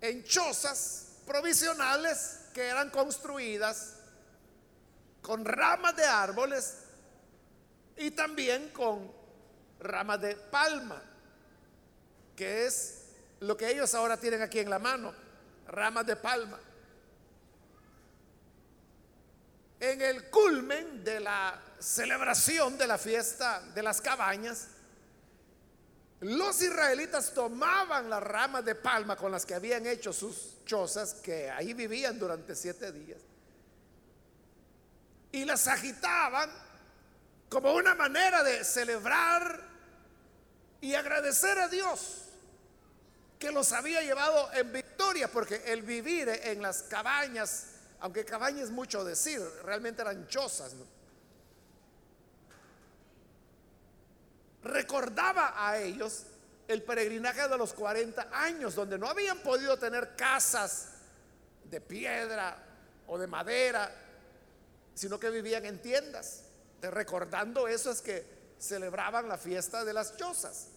en 0.00 0.24
chozas 0.24 1.18
provisionales 1.26 2.40
que 2.52 2.66
eran 2.66 2.90
construidas 2.90 3.94
con 5.22 5.44
ramas 5.44 5.96
de 5.96 6.04
árboles 6.04 6.78
y 7.96 8.10
también 8.10 8.70
con 8.70 9.12
ramas 9.78 10.20
de 10.20 10.34
palma, 10.34 11.00
que 12.36 12.66
es 12.66 13.02
lo 13.40 13.56
que 13.56 13.70
ellos 13.70 13.94
ahora 13.94 14.16
tienen 14.16 14.42
aquí 14.42 14.58
en 14.58 14.70
la 14.70 14.78
mano, 14.78 15.14
ramas 15.68 16.06
de 16.06 16.16
palma. 16.16 16.58
En 19.78 20.00
el 20.00 20.30
culmen 20.30 21.02
de 21.02 21.20
la 21.20 21.60
celebración 21.78 22.78
de 22.78 22.86
la 22.86 22.98
fiesta 22.98 23.60
de 23.74 23.82
las 23.82 24.00
cabañas, 24.00 24.68
los 26.22 26.62
israelitas 26.62 27.34
tomaban 27.34 28.08
las 28.08 28.22
ramas 28.22 28.64
de 28.64 28.76
palma 28.76 29.16
con 29.16 29.32
las 29.32 29.44
que 29.44 29.54
habían 29.54 29.86
hecho 29.86 30.12
sus 30.12 30.64
chozas, 30.64 31.14
que 31.14 31.50
ahí 31.50 31.74
vivían 31.74 32.18
durante 32.18 32.54
siete 32.54 32.92
días, 32.92 33.18
y 35.32 35.44
las 35.44 35.66
agitaban 35.66 36.50
como 37.48 37.74
una 37.74 37.94
manera 37.94 38.44
de 38.44 38.64
celebrar 38.64 39.60
y 40.80 40.94
agradecer 40.94 41.58
a 41.58 41.68
Dios 41.68 42.18
que 43.38 43.50
los 43.50 43.72
había 43.72 44.00
llevado 44.02 44.52
en 44.52 44.72
victoria, 44.72 45.28
porque 45.30 45.56
el 45.66 45.82
vivir 45.82 46.28
en 46.28 46.62
las 46.62 46.84
cabañas, 46.84 47.66
aunque 47.98 48.24
cabañas 48.24 48.66
es 48.66 48.70
mucho 48.70 49.04
decir, 49.04 49.40
realmente 49.64 50.02
eran 50.02 50.28
chozas, 50.28 50.74
recordaba 54.62 55.54
a 55.56 55.78
ellos 55.78 56.24
el 56.68 56.82
peregrinaje 56.82 57.48
de 57.48 57.58
los 57.58 57.72
40 57.72 58.28
años, 58.32 58.74
donde 58.74 58.98
no 58.98 59.08
habían 59.08 59.38
podido 59.38 59.78
tener 59.78 60.14
casas 60.16 60.88
de 61.64 61.80
piedra 61.80 62.56
o 63.06 63.18
de 63.18 63.26
madera, 63.26 63.92
sino 64.94 65.18
que 65.18 65.30
vivían 65.30 65.64
en 65.66 65.80
tiendas. 65.80 66.44
recordando 66.82 67.68
eso 67.68 67.92
es 67.92 68.00
que 68.00 68.26
celebraban 68.58 69.28
la 69.28 69.38
fiesta 69.38 69.84
de 69.84 69.92
las 69.92 70.16
chozas. 70.16 70.68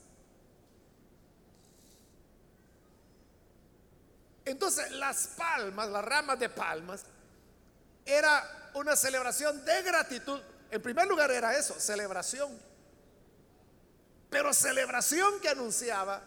Entonces 4.46 4.92
las 4.92 5.28
palmas, 5.30 5.90
las 5.90 6.06
ramas 6.06 6.40
de 6.40 6.50
palmas, 6.50 7.04
era 8.06 8.72
una 8.76 8.96
celebración 8.96 9.66
de 9.66 9.82
gratitud. 9.82 10.40
En 10.70 10.82
primer 10.82 11.08
lugar 11.08 11.32
era 11.32 11.58
eso, 11.58 11.74
celebración. 11.80 12.75
Pero 14.30 14.54
celebración 14.54 15.40
que 15.40 15.50
anunciaba 15.50 16.24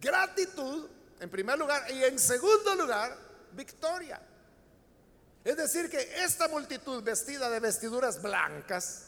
gratitud, 0.00 0.88
en 1.20 1.30
primer 1.30 1.58
lugar, 1.58 1.90
y 1.90 2.04
en 2.04 2.18
segundo 2.18 2.74
lugar, 2.74 3.16
victoria. 3.52 4.20
Es 5.44 5.56
decir, 5.56 5.88
que 5.88 6.22
esta 6.24 6.48
multitud 6.48 7.02
vestida 7.02 7.48
de 7.50 7.60
vestiduras 7.60 8.20
blancas, 8.20 9.06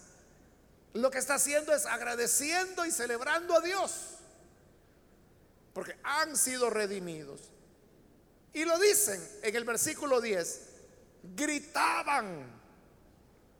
lo 0.94 1.10
que 1.10 1.18
está 1.18 1.34
haciendo 1.34 1.72
es 1.74 1.86
agradeciendo 1.86 2.84
y 2.84 2.90
celebrando 2.90 3.56
a 3.56 3.60
Dios, 3.60 3.92
porque 5.72 5.96
han 6.02 6.36
sido 6.36 6.70
redimidos. 6.70 7.40
Y 8.52 8.64
lo 8.64 8.78
dicen 8.78 9.22
en 9.42 9.54
el 9.54 9.64
versículo 9.64 10.20
10, 10.20 10.60
gritaban 11.36 12.60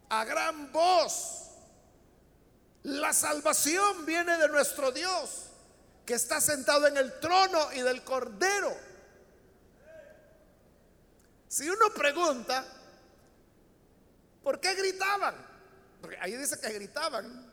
a 0.09 0.25
gran 0.25 0.73
voz, 0.73 1.50
la 2.83 3.13
salvación 3.13 4.07
viene 4.07 4.39
de 4.39 4.49
nuestro 4.49 4.91
Dios, 4.91 5.47
que 6.07 6.15
está 6.15 6.41
sentado 6.41 6.87
en 6.87 6.97
el 6.97 7.21
trono 7.21 7.73
y 7.73 7.81
del 7.81 8.03
cordero. 8.03 8.75
Si 11.49 11.69
uno 11.69 11.93
pregunta, 11.95 12.65
¿por 14.43 14.61
qué 14.61 14.75
gritaban? 14.75 15.35
Porque 16.01 16.17
ahí 16.21 16.37
dice 16.37 16.59
que 16.59 16.71
gritaban. 16.71 17.51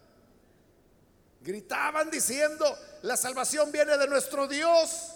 Gritaban 1.41 2.09
diciendo, 2.09 2.77
la 3.03 3.17
salvación 3.17 3.71
viene 3.71 3.97
de 3.97 4.07
nuestro 4.07 4.47
Dios 4.47 5.11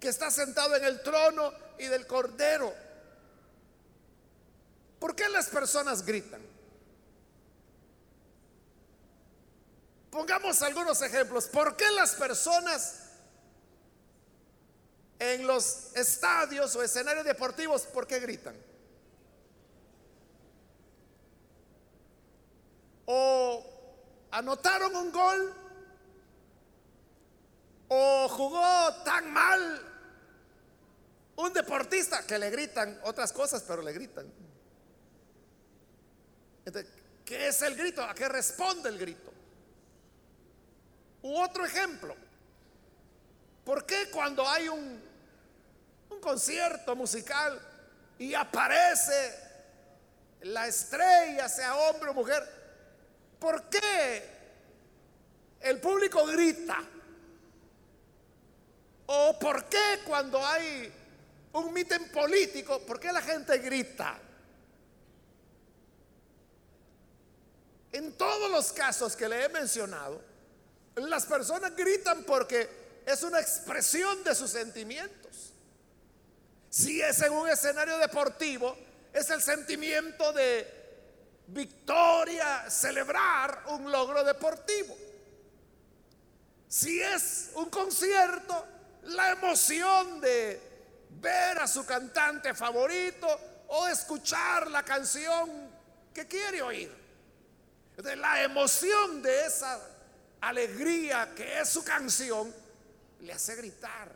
que 0.00 0.08
está 0.08 0.30
sentado 0.30 0.76
en 0.76 0.84
el 0.84 1.02
trono 1.02 1.52
y 1.78 1.84
del 1.84 2.06
cordero. 2.06 2.74
¿Por 4.98 5.14
qué 5.14 5.28
las 5.28 5.48
personas 5.48 6.04
gritan? 6.04 6.57
Pongamos 10.18 10.60
algunos 10.62 11.00
ejemplos. 11.00 11.46
¿Por 11.46 11.76
qué 11.76 11.88
las 11.92 12.16
personas 12.16 13.04
en 15.16 15.46
los 15.46 15.94
estadios 15.94 16.74
o 16.74 16.82
escenarios 16.82 17.24
deportivos, 17.24 17.82
por 17.82 18.04
qué 18.04 18.18
gritan? 18.18 18.56
O 23.06 23.64
anotaron 24.32 24.96
un 24.96 25.12
gol 25.12 25.54
o 27.86 28.28
jugó 28.28 28.94
tan 29.04 29.32
mal 29.32 29.86
un 31.36 31.52
deportista 31.52 32.26
que 32.26 32.40
le 32.40 32.50
gritan 32.50 32.98
otras 33.04 33.32
cosas, 33.32 33.62
pero 33.62 33.82
le 33.82 33.92
gritan. 33.92 34.26
¿Qué 37.24 37.46
es 37.46 37.62
el 37.62 37.76
grito? 37.76 38.02
¿A 38.02 38.12
qué 38.16 38.28
responde 38.28 38.88
el 38.88 38.98
grito? 38.98 39.37
U 41.22 41.40
otro 41.40 41.64
ejemplo. 41.64 42.14
¿Por 43.64 43.84
qué 43.84 44.10
cuando 44.10 44.48
hay 44.48 44.68
un, 44.68 45.02
un 46.10 46.20
concierto 46.20 46.96
musical 46.96 47.60
y 48.18 48.34
aparece 48.34 49.48
la 50.42 50.66
estrella, 50.66 51.48
sea 51.48 51.76
hombre 51.76 52.10
o 52.10 52.14
mujer, 52.14 52.42
¿por 53.38 53.68
qué 53.68 54.24
el 55.60 55.80
público 55.80 56.24
grita? 56.26 56.78
¿O 59.06 59.38
por 59.38 59.64
qué 59.66 60.00
cuando 60.06 60.44
hay 60.44 60.92
un 61.52 61.72
mitin 61.72 62.10
político, 62.10 62.80
¿por 62.80 63.00
qué 63.00 63.12
la 63.12 63.22
gente 63.22 63.58
grita? 63.58 64.18
En 67.92 68.12
todos 68.12 68.50
los 68.50 68.72
casos 68.72 69.16
que 69.16 69.28
le 69.28 69.44
he 69.44 69.48
mencionado, 69.48 70.20
las 71.00 71.26
personas 71.26 71.74
gritan 71.76 72.24
porque 72.24 73.02
es 73.06 73.22
una 73.22 73.40
expresión 73.40 74.22
de 74.24 74.34
sus 74.34 74.50
sentimientos. 74.50 75.52
Si 76.70 77.00
es 77.00 77.20
en 77.22 77.32
un 77.32 77.48
escenario 77.48 77.98
deportivo, 77.98 78.76
es 79.12 79.30
el 79.30 79.40
sentimiento 79.40 80.32
de 80.32 80.78
victoria, 81.48 82.68
celebrar 82.70 83.64
un 83.68 83.90
logro 83.90 84.22
deportivo. 84.22 84.96
Si 86.68 87.00
es 87.00 87.50
un 87.54 87.70
concierto, 87.70 88.66
la 89.04 89.30
emoción 89.30 90.20
de 90.20 90.60
ver 91.10 91.58
a 91.58 91.66
su 91.66 91.86
cantante 91.86 92.52
favorito 92.52 93.26
o 93.68 93.88
escuchar 93.88 94.70
la 94.70 94.82
canción 94.82 95.70
que 96.12 96.26
quiere 96.26 96.60
oír. 96.60 96.94
De 97.96 98.14
la 98.16 98.42
emoción 98.42 99.22
de 99.22 99.46
esa 99.46 99.80
alegría 100.40 101.32
que 101.34 101.60
es 101.60 101.68
su 101.68 101.84
canción 101.84 102.54
le 103.20 103.32
hace 103.32 103.54
gritar. 103.56 104.10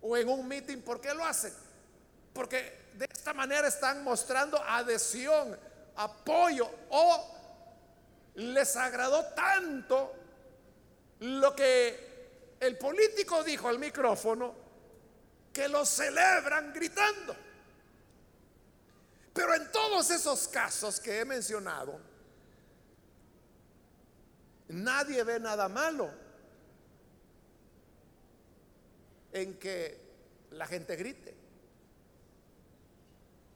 O 0.00 0.16
en 0.16 0.28
un 0.28 0.46
meeting, 0.46 0.78
¿por 0.78 1.00
qué 1.00 1.12
lo 1.12 1.24
hacen? 1.24 1.52
Porque 2.32 2.90
de 2.94 3.06
esta 3.12 3.32
manera 3.34 3.66
están 3.66 4.04
mostrando 4.04 4.62
adhesión, 4.62 5.58
apoyo 5.96 6.70
o 6.90 7.34
les 8.36 8.76
agradó 8.76 9.24
tanto 9.34 10.14
lo 11.20 11.54
que 11.54 12.56
el 12.60 12.78
político 12.78 13.42
dijo 13.42 13.68
al 13.68 13.78
micrófono 13.78 14.54
que 15.52 15.68
lo 15.68 15.84
celebran 15.84 16.72
gritando. 16.72 17.34
Pero 19.32 19.54
en 19.54 19.70
todos 19.72 20.10
esos 20.10 20.48
casos 20.48 21.00
que 21.00 21.20
he 21.20 21.24
mencionado, 21.24 22.00
nadie 24.68 25.22
ve 25.24 25.40
nada 25.40 25.68
malo 25.68 26.10
en 29.32 29.58
que 29.58 30.00
la 30.52 30.66
gente 30.66 30.96
grite. 30.96 31.34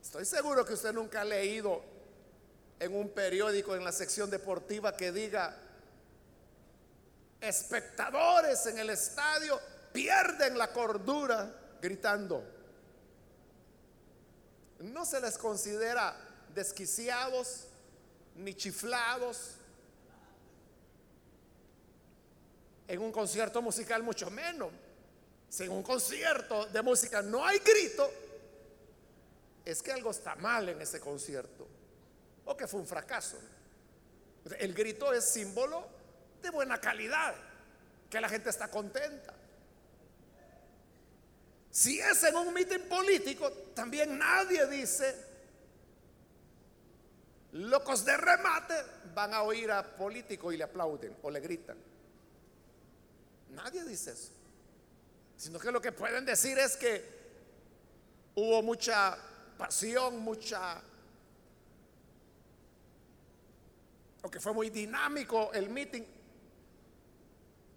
Estoy 0.01 0.25
seguro 0.25 0.64
que 0.64 0.75
usted 0.75 0.92
nunca 0.92 1.22
ha 1.22 1.25
leído 1.25 1.83
en 2.79 2.94
un 2.94 3.11
periódico 3.11 3.75
en 3.77 3.85
la 3.85 3.92
sección 3.92 4.29
deportiva 4.29 4.96
que 4.96 5.12
diga 5.12 5.57
espectadores 7.40 8.66
en 8.66 8.79
el 8.79 8.90
estadio 8.90 9.61
pierden 9.92 10.59
la 10.59 10.72
cordura 10.72 11.53
gritando. 11.81 12.42
No 14.81 15.05
se 15.05 15.20
les 15.20 15.38
considera 15.38 16.16
desquiciados 16.55 17.68
ni 18.37 18.55
chiflados. 18.55 19.57
En 22.92 23.00
un 23.00 23.11
concierto 23.11 23.62
musical 23.62 24.02
mucho 24.02 24.31
menos. 24.31 24.70
Si 25.48 25.64
en 25.64 25.70
un 25.70 25.83
concierto 25.83 26.66
de 26.66 26.83
música 26.83 27.22
no 27.22 27.42
hay 27.42 27.59
grito, 27.61 28.11
es 29.64 29.83
que 29.83 29.92
algo 29.92 30.11
está 30.11 30.35
mal 30.35 30.68
en 30.68 30.78
ese 30.78 31.00
concierto 31.00 31.66
o 32.44 32.55
que 32.55 32.66
fue 32.66 32.81
un 32.81 32.87
fracaso. 32.87 33.38
El 34.59 34.74
grito 34.74 35.11
es 35.11 35.24
símbolo 35.24 35.87
de 36.42 36.50
buena 36.50 36.78
calidad, 36.83 37.35
que 38.11 38.20
la 38.20 38.28
gente 38.28 38.50
está 38.50 38.68
contenta. 38.68 39.33
Si 41.70 41.98
es 41.98 42.22
en 42.24 42.37
un 42.37 42.52
mitin 42.52 42.83
político, 42.90 43.50
también 43.74 44.18
nadie 44.18 44.66
dice, 44.66 45.16
locos 47.52 48.05
de 48.05 48.18
remate 48.18 48.74
van 49.14 49.33
a 49.33 49.44
oír 49.44 49.70
a 49.70 49.83
político 49.83 50.52
y 50.52 50.59
le 50.59 50.64
aplauden 50.64 51.16
o 51.22 51.31
le 51.31 51.40
gritan. 51.40 51.91
Nadie 53.52 53.84
dice 53.84 54.12
eso. 54.12 54.30
Sino 55.36 55.58
que 55.58 55.70
lo 55.70 55.80
que 55.80 55.92
pueden 55.92 56.24
decir 56.24 56.58
es 56.58 56.76
que 56.76 57.04
hubo 58.34 58.62
mucha 58.62 59.16
pasión, 59.58 60.18
mucha... 60.18 60.82
o 64.22 64.30
que 64.30 64.38
fue 64.38 64.52
muy 64.52 64.70
dinámico 64.70 65.52
el 65.52 65.68
mitin. 65.68 66.06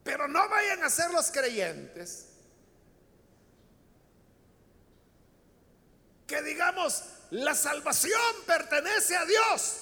Pero 0.03 0.27
no 0.27 0.47
vayan 0.47 0.83
a 0.83 0.89
ser 0.89 1.09
los 1.11 1.31
creyentes 1.31 2.27
que 6.27 6.41
digamos, 6.41 7.03
la 7.31 7.53
salvación 7.53 8.21
pertenece 8.45 9.15
a 9.15 9.25
Dios. 9.25 9.81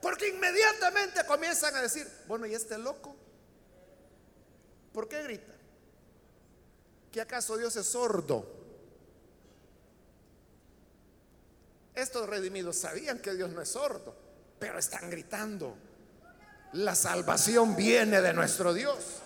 Porque 0.00 0.28
inmediatamente 0.28 1.24
comienzan 1.26 1.74
a 1.74 1.82
decir, 1.82 2.08
bueno, 2.28 2.46
¿y 2.46 2.54
este 2.54 2.78
loco? 2.78 3.15
¿Por 4.96 5.08
qué 5.10 5.22
grita? 5.22 5.52
¿Que 7.12 7.20
acaso 7.20 7.58
Dios 7.58 7.76
es 7.76 7.84
sordo? 7.84 8.50
Estos 11.94 12.26
redimidos 12.26 12.78
sabían 12.78 13.18
que 13.18 13.34
Dios 13.34 13.50
no 13.50 13.60
es 13.60 13.68
sordo, 13.68 14.16
pero 14.58 14.78
están 14.78 15.10
gritando. 15.10 15.76
La 16.72 16.94
salvación 16.94 17.76
viene 17.76 18.22
de 18.22 18.32
nuestro 18.32 18.72
Dios. 18.72 19.20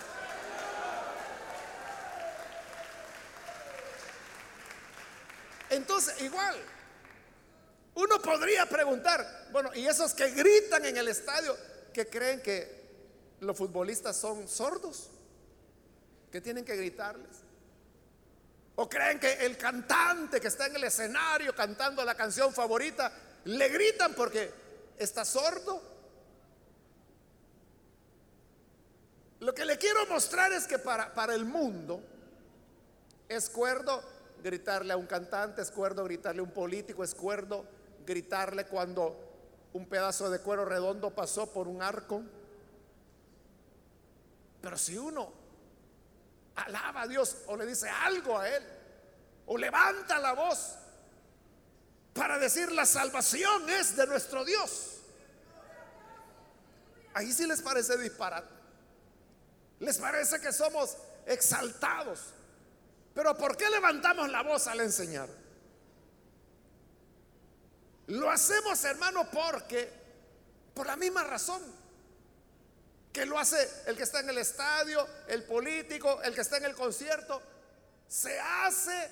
Entonces, 5.69 6.21
igual, 6.21 6.57
uno 7.95 8.21
podría 8.21 8.67
preguntar, 8.67 9.47
bueno, 9.53 9.71
¿y 9.73 9.87
esos 9.87 10.15
que 10.15 10.31
gritan 10.31 10.85
en 10.85 10.97
el 10.97 11.07
estadio, 11.07 11.57
que 11.95 12.09
creen 12.09 12.43
que 12.43 13.37
los 13.39 13.57
futbolistas 13.57 14.17
son 14.17 14.49
sordos? 14.49 15.11
¿Que 16.31 16.41
tienen 16.41 16.65
que 16.65 16.77
gritarles? 16.77 17.43
¿O 18.77 18.89
creen 18.89 19.19
que 19.19 19.33
el 19.45 19.57
cantante 19.59 20.41
que 20.41 20.49
está 20.49 20.67
en 20.67 20.77
el 20.77 20.85
escenario 20.85 21.55
cantando 21.55 22.05
la 22.05 22.15
canción 22.15 22.53
favorita, 22.53 23.13
le 23.45 23.69
gritan 23.69 24.15
porque 24.15 24.51
está 24.97 25.25
sordo? 25.25 25.83
Lo 29.41 29.55
que 29.55 29.65
le 29.65 29.77
quiero 29.77 30.07
mostrar 30.07 30.53
es 30.53 30.67
que 30.67 30.79
para, 30.79 31.13
para 31.15 31.35
el 31.35 31.45
mundo 31.45 32.03
es 33.29 33.51
cuerdo 33.51 34.03
gritarle 34.43 34.93
a 34.93 34.97
un 34.97 35.07
cantante, 35.07 35.63
es 35.63 35.71
cuerdo 35.71 36.05
gritarle 36.05 36.41
a 36.41 36.45
un 36.45 36.53
político, 36.53 37.03
es 37.03 37.15
cuerdo 37.15 37.67
gritarle 38.07 38.67
cuando 38.67 39.31
un 39.73 39.87
pedazo 39.87 40.31
de 40.31 40.41
cuero 40.41 40.65
redondo 40.65 41.11
pasó 41.11 41.53
por 41.53 41.69
un 41.69 41.83
arco. 41.83 42.23
Pero 44.61 44.77
si 44.77 44.97
uno 44.99 45.40
alaba 46.57 47.03
a 47.03 47.07
Dios 47.07 47.37
o 47.47 47.57
le 47.57 47.67
dice 47.67 47.89
algo 47.89 48.39
a 48.39 48.49
Él, 48.49 48.65
o 49.47 49.57
levanta 49.57 50.19
la 50.19 50.33
voz 50.33 50.77
para 52.13 52.39
decir 52.39 52.71
la 52.73 52.87
salvación 52.87 53.69
es 53.71 53.97
de 53.97 54.07
nuestro 54.07 54.45
Dios, 54.45 54.99
ahí 57.15 57.33
sí 57.33 57.47
les 57.47 57.63
parece 57.63 57.97
disparate. 57.97 58.61
Les 59.79 59.97
parece 59.97 60.41
que 60.41 60.53
somos 60.53 60.97
exaltados. 61.27 62.21
Pero 63.15 63.37
¿por 63.37 63.57
qué 63.57 63.71
levantamos 63.71 64.29
la 64.29 64.43
voz 64.43 64.67
al 64.67 64.81
enseñar? 64.81 65.29
Lo 68.09 68.31
hacemos, 68.31 68.85
hermano, 68.85 69.31
porque, 69.31 69.91
por 70.75 70.87
la 70.87 70.97
misma 70.97 71.25
razón 71.25 71.63
que 73.13 73.27
lo 73.27 73.39
hace 73.39 73.69
el 73.87 73.97
que 73.97 74.05
está 74.05 74.21
en 74.21 74.31
el 74.31 74.39
estadio, 74.39 75.07
el 75.27 75.45
político, 75.45 76.23
el 76.23 76.35
que 76.35 76.41
está 76.43 76.59
en 76.59 76.65
el 76.65 76.75
concierto, 76.75 77.43
se 78.07 78.39
hace 78.39 79.11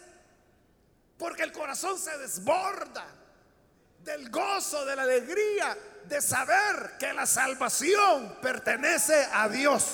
porque 1.18 1.42
el 1.42 1.52
corazón 1.52 1.98
se 1.98 2.16
desborda 2.18 3.06
del 4.00 4.30
gozo, 4.30 4.84
de 4.84 4.94
la 4.94 5.02
alegría, 5.02 5.76
de 6.04 6.22
saber 6.22 6.96
que 6.98 7.12
la 7.12 7.26
salvación 7.26 8.38
pertenece 8.40 9.28
a 9.32 9.48
Dios, 9.48 9.84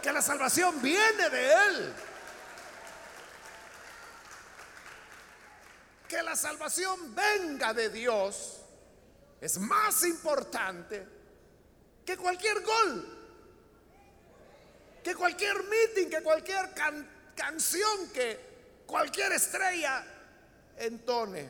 que 0.00 0.12
la 0.12 0.22
salvación 0.22 0.80
viene 0.80 1.28
de 1.30 1.52
Él. 1.52 1.94
que 6.12 6.22
la 6.22 6.36
salvación 6.36 7.14
venga 7.14 7.72
de 7.72 7.88
Dios 7.88 8.60
es 9.40 9.56
más 9.56 10.04
importante 10.04 11.08
que 12.04 12.16
cualquier 12.16 12.62
gol, 12.62 13.18
que 15.02 15.14
cualquier 15.14 15.62
meeting, 15.64 16.08
que 16.08 16.22
cualquier 16.22 16.70
canción, 17.34 18.08
que 18.12 18.38
cualquier 18.86 19.32
estrella 19.32 20.04
entone. 20.76 21.48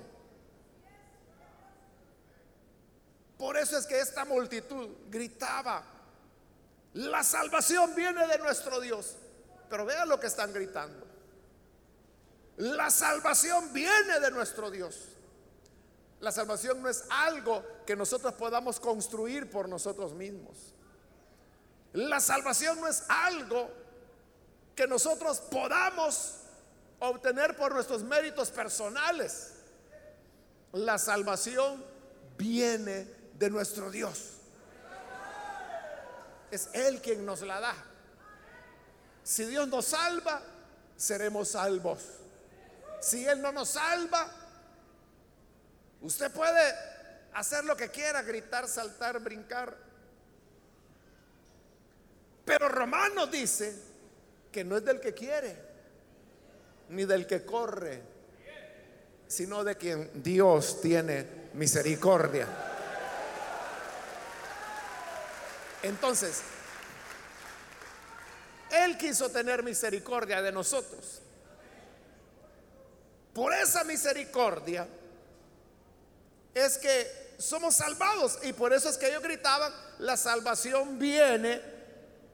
Por 3.36 3.56
eso 3.56 3.76
es 3.76 3.86
que 3.86 3.98
esta 3.98 4.24
multitud 4.24 4.88
gritaba, 5.08 5.84
la 6.94 7.24
salvación 7.24 7.94
viene 7.94 8.26
de 8.26 8.38
nuestro 8.38 8.80
Dios. 8.80 9.16
Pero 9.68 9.86
vean 9.86 10.08
lo 10.08 10.20
que 10.20 10.26
están 10.26 10.52
gritando. 10.52 11.06
La 12.58 12.90
salvación 12.90 13.72
viene 13.72 14.20
de 14.20 14.30
nuestro 14.30 14.70
Dios. 14.70 15.11
La 16.22 16.32
salvación 16.32 16.80
no 16.80 16.88
es 16.88 17.04
algo 17.10 17.62
que 17.84 17.94
nosotros 17.94 18.32
podamos 18.34 18.80
construir 18.80 19.50
por 19.50 19.68
nosotros 19.68 20.14
mismos. 20.14 20.56
La 21.92 22.20
salvación 22.20 22.80
no 22.80 22.88
es 22.88 23.04
algo 23.08 23.68
que 24.74 24.86
nosotros 24.86 25.40
podamos 25.40 26.36
obtener 27.00 27.54
por 27.56 27.74
nuestros 27.74 28.02
méritos 28.02 28.50
personales. 28.50 29.52
La 30.72 30.96
salvación 30.96 31.84
viene 32.38 33.06
de 33.34 33.50
nuestro 33.50 33.90
Dios. 33.90 34.38
Es 36.50 36.70
Él 36.72 37.02
quien 37.02 37.26
nos 37.26 37.42
la 37.42 37.60
da. 37.60 37.74
Si 39.22 39.44
Dios 39.44 39.68
nos 39.68 39.84
salva, 39.84 40.40
seremos 40.96 41.48
salvos 41.48 42.00
si 43.02 43.26
Él 43.26 43.42
no 43.42 43.52
nos 43.52 43.70
salva, 43.70 44.30
usted 46.02 46.30
puede 46.30 46.74
hacer 47.34 47.64
lo 47.64 47.76
que 47.76 47.88
quiera, 47.90 48.22
gritar, 48.22 48.68
saltar, 48.68 49.20
brincar. 49.20 49.76
Pero 52.44 52.68
Romanos 52.68 53.30
dice 53.30 53.74
que 54.50 54.64
no 54.64 54.76
es 54.76 54.84
del 54.84 55.00
que 55.00 55.14
quiere, 55.14 55.56
ni 56.90 57.04
del 57.04 57.26
que 57.26 57.44
corre, 57.44 58.02
sino 59.26 59.64
de 59.64 59.76
quien 59.76 60.10
Dios 60.22 60.80
tiene 60.80 61.26
misericordia. 61.54 62.46
Entonces, 65.82 66.42
Él 68.70 68.98
quiso 68.98 69.30
tener 69.30 69.62
misericordia 69.62 70.42
de 70.42 70.52
nosotros. 70.52 71.20
Por 73.32 73.54
esa 73.54 73.82
misericordia 73.84 74.86
es 76.54 76.78
que 76.78 77.34
somos 77.38 77.74
salvados 77.76 78.38
y 78.42 78.52
por 78.52 78.72
eso 78.72 78.88
es 78.88 78.96
que 78.96 79.08
ellos 79.08 79.22
gritaban, 79.22 79.72
la 79.98 80.16
salvación 80.16 80.98
viene 80.98 81.60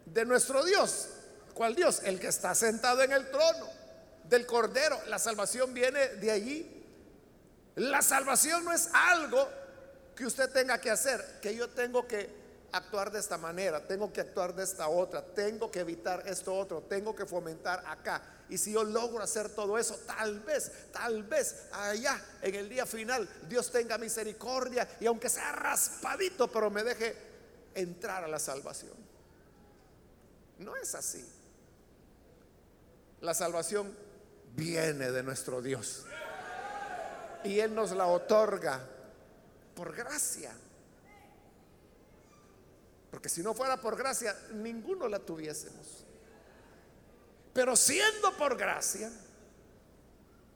de 0.07 0.25
nuestro 0.25 0.65
Dios. 0.65 1.09
¿Cuál 1.55 1.75
Dios? 1.75 2.03
El 2.05 2.21
que 2.21 2.29
está 2.29 2.55
sentado 2.55 3.03
en 3.03 3.13
el 3.13 3.31
trono 3.31 3.69
del 4.25 4.47
Cordero. 4.47 4.99
La 5.09 5.19
salvación 5.19 5.75
viene 5.75 6.09
de 6.09 6.31
allí. 6.31 6.85
La 7.77 8.03
salvación 8.03 8.65
no 8.65 8.73
es 8.73 8.91
algo 8.93 9.49
que 10.15 10.27
usted 10.27 10.51
tenga 10.51 10.81
que 10.81 10.91
hacer, 10.91 11.39
que 11.41 11.55
yo 11.55 11.69
tengo 11.69 12.07
que 12.07 12.29
actuar 12.73 13.11
de 13.11 13.21
esta 13.21 13.39
manera, 13.39 13.87
tengo 13.87 14.13
que 14.13 14.21
actuar 14.21 14.55
de 14.55 14.65
esta 14.65 14.89
otra, 14.89 15.23
tengo 15.23 15.71
que 15.71 15.81
evitar 15.81 16.23
esto 16.27 16.55
otro, 16.55 16.83
tengo 16.83 17.15
que 17.15 17.25
fomentar 17.25 17.83
acá. 17.87 18.23
Y 18.51 18.57
si 18.57 18.73
yo 18.73 18.83
logro 18.83 19.23
hacer 19.23 19.51
todo 19.51 19.77
eso, 19.77 19.99
tal 20.07 20.41
vez, 20.41 20.73
tal 20.93 21.23
vez 21.23 21.67
allá 21.73 22.23
en 22.41 22.55
el 22.55 22.69
día 22.69 22.87
final 22.87 23.29
Dios 23.49 23.71
tenga 23.71 23.99
misericordia 23.99 24.89
y 25.01 25.07
aunque 25.07 25.29
sea 25.29 25.53
raspadito, 25.53 26.49
pero 26.51 26.71
me 26.71 26.83
deje 26.83 27.15
entrar 27.75 28.25
a 28.25 28.29
la 28.29 28.39
salvación. 28.39 28.95
No 30.59 30.75
es 30.77 30.95
así. 30.95 31.25
La 33.21 33.35
salvación 33.35 33.95
viene 34.55 35.11
de 35.11 35.23
nuestro 35.23 35.61
Dios. 35.61 36.07
Y 37.45 37.61
Él 37.61 37.75
nos 37.75 37.93
la 37.93 38.07
otorga 38.07 38.81
por 39.75 39.95
gracia. 39.95 40.53
Porque 43.11 43.29
si 43.29 43.43
no 43.43 43.55
fuera 43.55 43.77
por 43.77 43.97
gracia, 43.97 44.37
ninguno 44.53 45.09
la 45.09 45.19
tuviésemos. 45.19 46.05
Pero 47.59 47.75
siendo 47.75 48.37
por 48.37 48.57
gracia, 48.57 49.11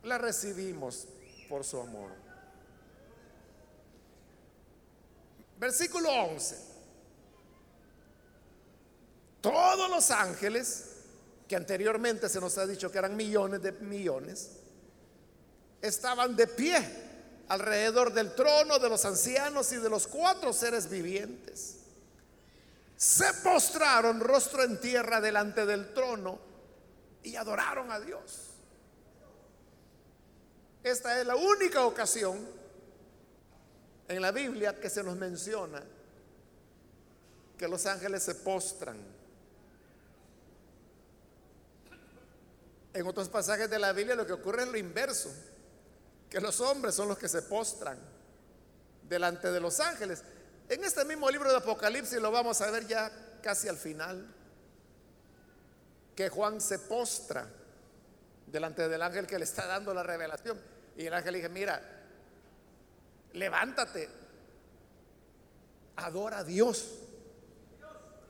la 0.05 0.19
recibimos 0.19 1.09
por 1.49 1.65
su 1.65 1.81
amor. 1.81 2.13
Versículo 5.59 6.09
11. 6.09 6.59
Todos 9.41 9.91
los 9.91 10.13
ángeles, 10.13 10.91
que 11.49 11.57
anteriormente 11.57 12.29
se 12.29 12.41
nos 12.41 12.57
ha 12.59 12.69
dicho 12.69 12.93
que 12.93 12.99
eran 12.99 13.17
millones 13.17 13.61
de 13.63 13.73
millones, 13.73 14.51
estaban 15.81 16.37
de 16.37 16.47
pie 16.47 16.89
alrededor 17.49 18.13
del 18.13 18.33
trono 18.37 18.79
de 18.79 18.89
los 18.89 19.05
ancianos 19.05 19.73
y 19.73 19.79
de 19.79 19.91
los 19.91 20.07
cuatro 20.07 20.53
seres 20.53 20.89
vivientes 20.89 21.79
se 22.97 23.35
postraron 23.43 24.21
rostro 24.21 24.63
en 24.63 24.81
tierra 24.81 25.21
delante 25.21 25.67
del 25.67 25.93
trono 25.93 26.52
y 27.23 27.37
adoraron 27.37 27.91
a 27.91 28.01
Dios. 28.01 28.49
Esta 30.83 31.21
es 31.21 31.27
la 31.27 31.37
única 31.37 31.85
ocasión 31.87 32.39
en 34.09 34.21
la 34.21 34.33
Biblia 34.33 34.79
que 34.81 34.91
se 34.91 35.03
nos 35.03 35.17
menciona 35.17 35.83
que 37.57 37.69
los 37.69 37.87
ángeles 37.87 38.25
se 38.25 38.35
postran. 38.35 38.97
En 42.93 43.07
otros 43.07 43.29
pasajes 43.29 43.71
de 43.71 43.79
la 43.79 43.93
Biblia 43.93 44.17
lo 44.17 44.27
que 44.27 44.33
ocurre 44.33 44.65
es 44.65 44.69
lo 44.69 44.77
inverso, 44.77 45.33
que 46.29 46.41
los 46.41 46.61
hombres 46.61 46.95
son 46.95 47.09
los 47.09 47.17
que 47.17 47.29
se 47.29 47.43
postran 47.43 47.99
delante 49.09 49.51
de 49.53 49.61
los 49.61 49.79
ángeles. 49.79 50.23
En 50.69 50.83
este 50.83 51.05
mismo 51.05 51.31
libro 51.31 51.51
de 51.51 51.59
Apocalipsis 51.59 52.21
lo 52.21 52.31
vamos 52.31 52.61
a 52.61 52.71
ver 52.71 52.87
ya 52.87 53.13
casi 53.41 53.69
al 53.69 53.77
final, 53.77 54.27
que 56.15 56.29
Juan 56.29 56.61
se 56.61 56.79
postra 56.79 57.49
delante 58.47 58.89
del 58.89 59.03
ángel 59.03 59.27
que 59.27 59.39
le 59.39 59.45
está 59.45 59.67
dando 59.67 59.95
la 59.95 60.03
revelación. 60.03 60.61
Y 60.97 61.07
el 61.07 61.15
ángel 61.15 61.33
le 61.33 61.39
dice, 61.39 61.49
mira, 61.49 61.81
levántate, 63.33 64.09
adora 65.97 66.39
a 66.39 66.45
Dios. 66.45 66.99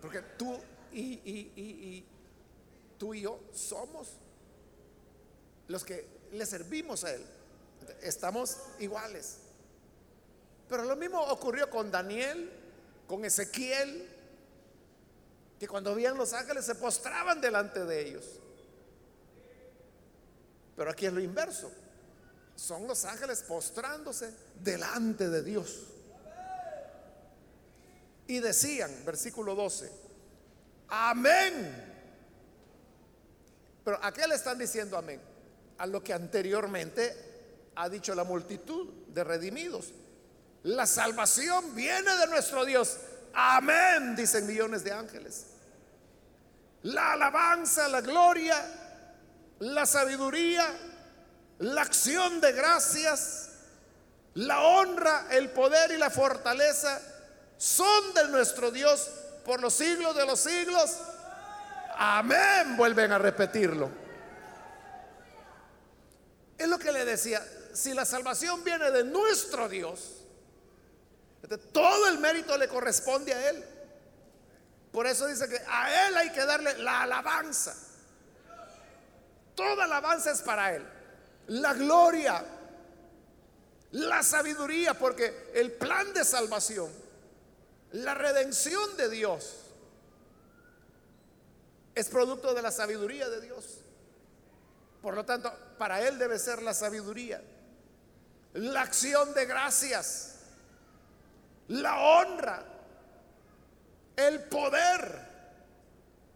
Porque 0.00 0.20
tú 0.38 0.58
y, 0.92 2.04
tú 2.98 3.14
y 3.14 3.22
yo 3.22 3.40
somos 3.52 4.08
los 5.68 5.84
que 5.84 6.06
le 6.32 6.46
servimos 6.46 7.04
a 7.04 7.14
Él. 7.14 7.24
Estamos 8.00 8.58
iguales. 8.78 9.38
Pero 10.68 10.84
lo 10.84 10.96
mismo 10.96 11.20
ocurrió 11.20 11.68
con 11.68 11.90
Daniel, 11.90 12.50
con 13.06 13.24
Ezequiel, 13.24 14.08
que 15.62 15.68
cuando 15.68 15.94
veían 15.94 16.16
los 16.18 16.32
ángeles 16.32 16.64
se 16.64 16.74
postraban 16.74 17.40
delante 17.40 17.84
de 17.84 18.00
ellos. 18.00 18.24
Pero 20.74 20.90
aquí 20.90 21.06
es 21.06 21.12
lo 21.12 21.20
inverso. 21.20 21.70
Son 22.56 22.84
los 22.88 23.04
ángeles 23.04 23.44
postrándose 23.44 24.34
delante 24.60 25.28
de 25.28 25.40
Dios. 25.44 25.84
Y 28.26 28.40
decían, 28.40 28.90
versículo 29.06 29.54
12, 29.54 29.88
amén. 30.88 31.94
Pero 33.84 34.00
¿a 34.02 34.12
qué 34.12 34.26
le 34.26 34.34
están 34.34 34.58
diciendo 34.58 34.98
amén? 34.98 35.20
A 35.78 35.86
lo 35.86 36.02
que 36.02 36.12
anteriormente 36.12 37.70
ha 37.76 37.88
dicho 37.88 38.16
la 38.16 38.24
multitud 38.24 38.88
de 39.06 39.22
redimidos. 39.22 39.92
La 40.64 40.86
salvación 40.86 41.72
viene 41.76 42.16
de 42.16 42.26
nuestro 42.26 42.64
Dios. 42.64 42.96
Amén, 43.32 44.16
dicen 44.16 44.44
millones 44.44 44.82
de 44.82 44.90
ángeles. 44.90 45.51
La 46.84 47.12
alabanza, 47.12 47.88
la 47.88 48.00
gloria, 48.00 48.56
la 49.60 49.86
sabiduría, 49.86 50.66
la 51.58 51.82
acción 51.82 52.40
de 52.40 52.52
gracias, 52.52 53.50
la 54.34 54.62
honra, 54.62 55.26
el 55.30 55.50
poder 55.50 55.92
y 55.92 55.98
la 55.98 56.10
fortaleza 56.10 57.00
son 57.56 58.14
de 58.14 58.28
nuestro 58.28 58.70
Dios 58.70 59.08
por 59.44 59.60
los 59.60 59.74
siglos 59.74 60.16
de 60.16 60.26
los 60.26 60.40
siglos. 60.40 60.96
Amén, 61.96 62.76
vuelven 62.76 63.12
a 63.12 63.18
repetirlo. 63.18 63.90
Es 66.58 66.66
lo 66.68 66.78
que 66.78 66.90
le 66.90 67.04
decía, 67.04 67.42
si 67.72 67.94
la 67.94 68.04
salvación 68.04 68.64
viene 68.64 68.90
de 68.90 69.04
nuestro 69.04 69.68
Dios, 69.68 70.22
todo 71.72 72.08
el 72.08 72.18
mérito 72.18 72.56
le 72.56 72.68
corresponde 72.68 73.34
a 73.34 73.50
Él. 73.50 73.64
Por 74.92 75.06
eso 75.06 75.26
dice 75.26 75.48
que 75.48 75.60
a 75.66 76.06
Él 76.06 76.16
hay 76.16 76.30
que 76.30 76.44
darle 76.44 76.78
la 76.78 77.02
alabanza. 77.02 77.74
Toda 79.54 79.84
alabanza 79.84 80.30
es 80.30 80.42
para 80.42 80.74
Él. 80.74 80.86
La 81.48 81.74
gloria, 81.74 82.44
la 83.92 84.22
sabiduría, 84.22 84.94
porque 84.94 85.50
el 85.54 85.72
plan 85.72 86.12
de 86.12 86.24
salvación, 86.24 86.90
la 87.92 88.14
redención 88.14 88.96
de 88.96 89.08
Dios, 89.08 89.56
es 91.94 92.08
producto 92.08 92.54
de 92.54 92.62
la 92.62 92.70
sabiduría 92.70 93.28
de 93.28 93.40
Dios. 93.40 93.78
Por 95.00 95.14
lo 95.14 95.24
tanto, 95.24 95.52
para 95.78 96.06
Él 96.06 96.18
debe 96.18 96.38
ser 96.38 96.62
la 96.62 96.74
sabiduría, 96.74 97.42
la 98.52 98.82
acción 98.82 99.34
de 99.34 99.46
gracias 99.46 100.32
la 101.68 101.98
honra, 101.98 102.64
el 104.26 104.40
poder, 104.44 105.18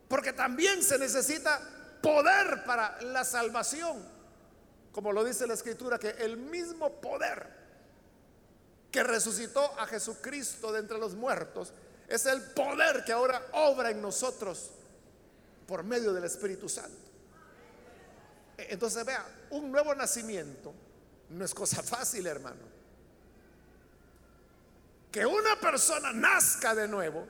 porque 0.09 0.33
también 0.33 0.83
se 0.83 0.99
necesita 0.99 1.61
poder 2.03 2.65
para 2.65 3.01
la 3.03 3.25
salvación, 3.25 4.03
como 4.93 5.13
lo 5.13 5.25
dice 5.25 5.47
la 5.47 5.55
escritura, 5.55 5.99
que 5.99 6.11
el 6.11 6.37
mismo 6.37 7.01
poder 7.01 7.55
que 8.91 9.03
resucitó 9.03 9.79
a 9.79 9.87
Jesucristo 9.87 10.73
de 10.73 10.81
entre 10.81 10.99
los 10.99 11.15
muertos 11.15 11.73
es 12.09 12.25
el 12.27 12.41
poder 12.41 13.05
que 13.05 13.13
ahora 13.13 13.43
obra 13.53 13.91
en 13.91 14.01
nosotros 14.01 14.71
por 15.67 15.83
medio 15.83 16.13
del 16.13 16.25
Espíritu 16.25 16.69
Santo. 16.69 17.11
Entonces 18.57 19.05
vea, 19.05 19.27
un 19.51 19.71
nuevo 19.71 19.95
nacimiento 19.95 20.73
no 21.31 21.45
es 21.45 21.53
cosa 21.53 21.83
fácil, 21.83 22.27
hermano. 22.27 22.77
Que 25.11 25.27
una 25.27 25.59
persona 25.61 26.13
nazca 26.13 26.75
de 26.75 26.89
nuevo, 26.89 27.27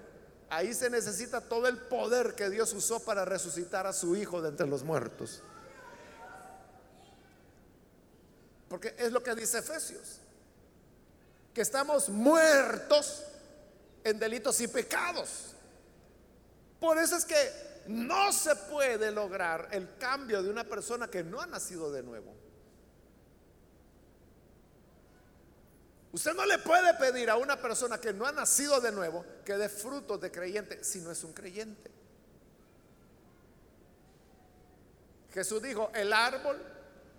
ahí 0.48 0.74
se 0.74 0.90
necesita 0.90 1.40
todo 1.40 1.68
el 1.68 1.78
poder 1.78 2.34
que 2.34 2.50
Dios 2.50 2.72
usó 2.72 3.00
para 3.00 3.24
resucitar 3.24 3.86
a 3.86 3.92
su 3.92 4.16
hijo 4.16 4.40
de 4.42 4.50
entre 4.50 4.66
los 4.66 4.82
muertos. 4.82 5.42
Porque 8.68 8.94
es 8.98 9.12
lo 9.12 9.22
que 9.22 9.34
dice 9.34 9.58
Efesios, 9.58 10.18
que 11.54 11.62
estamos 11.62 12.08
muertos 12.08 13.24
en 14.04 14.18
delitos 14.18 14.60
y 14.60 14.68
pecados. 14.68 15.54
Por 16.80 16.98
eso 16.98 17.16
es 17.16 17.24
que 17.24 17.82
no 17.86 18.32
se 18.32 18.54
puede 18.56 19.10
lograr 19.10 19.68
el 19.70 19.96
cambio 19.98 20.42
de 20.42 20.50
una 20.50 20.64
persona 20.64 21.08
que 21.08 21.22
no 21.22 21.40
ha 21.40 21.46
nacido 21.46 21.90
de 21.90 22.02
nuevo. 22.02 22.45
Usted 26.16 26.32
no 26.32 26.46
le 26.46 26.58
puede 26.60 26.94
pedir 26.94 27.28
a 27.28 27.36
una 27.36 27.60
persona 27.60 28.00
que 28.00 28.10
no 28.14 28.24
ha 28.24 28.32
nacido 28.32 28.80
de 28.80 28.90
nuevo 28.90 29.22
que 29.44 29.52
dé 29.52 29.68
frutos 29.68 30.18
de 30.18 30.30
creyente 30.30 30.82
si 30.82 31.02
no 31.02 31.10
es 31.10 31.22
un 31.22 31.34
creyente. 31.34 31.90
Jesús 35.34 35.60
dijo, 35.60 35.90
el 35.94 36.14
árbol 36.14 36.56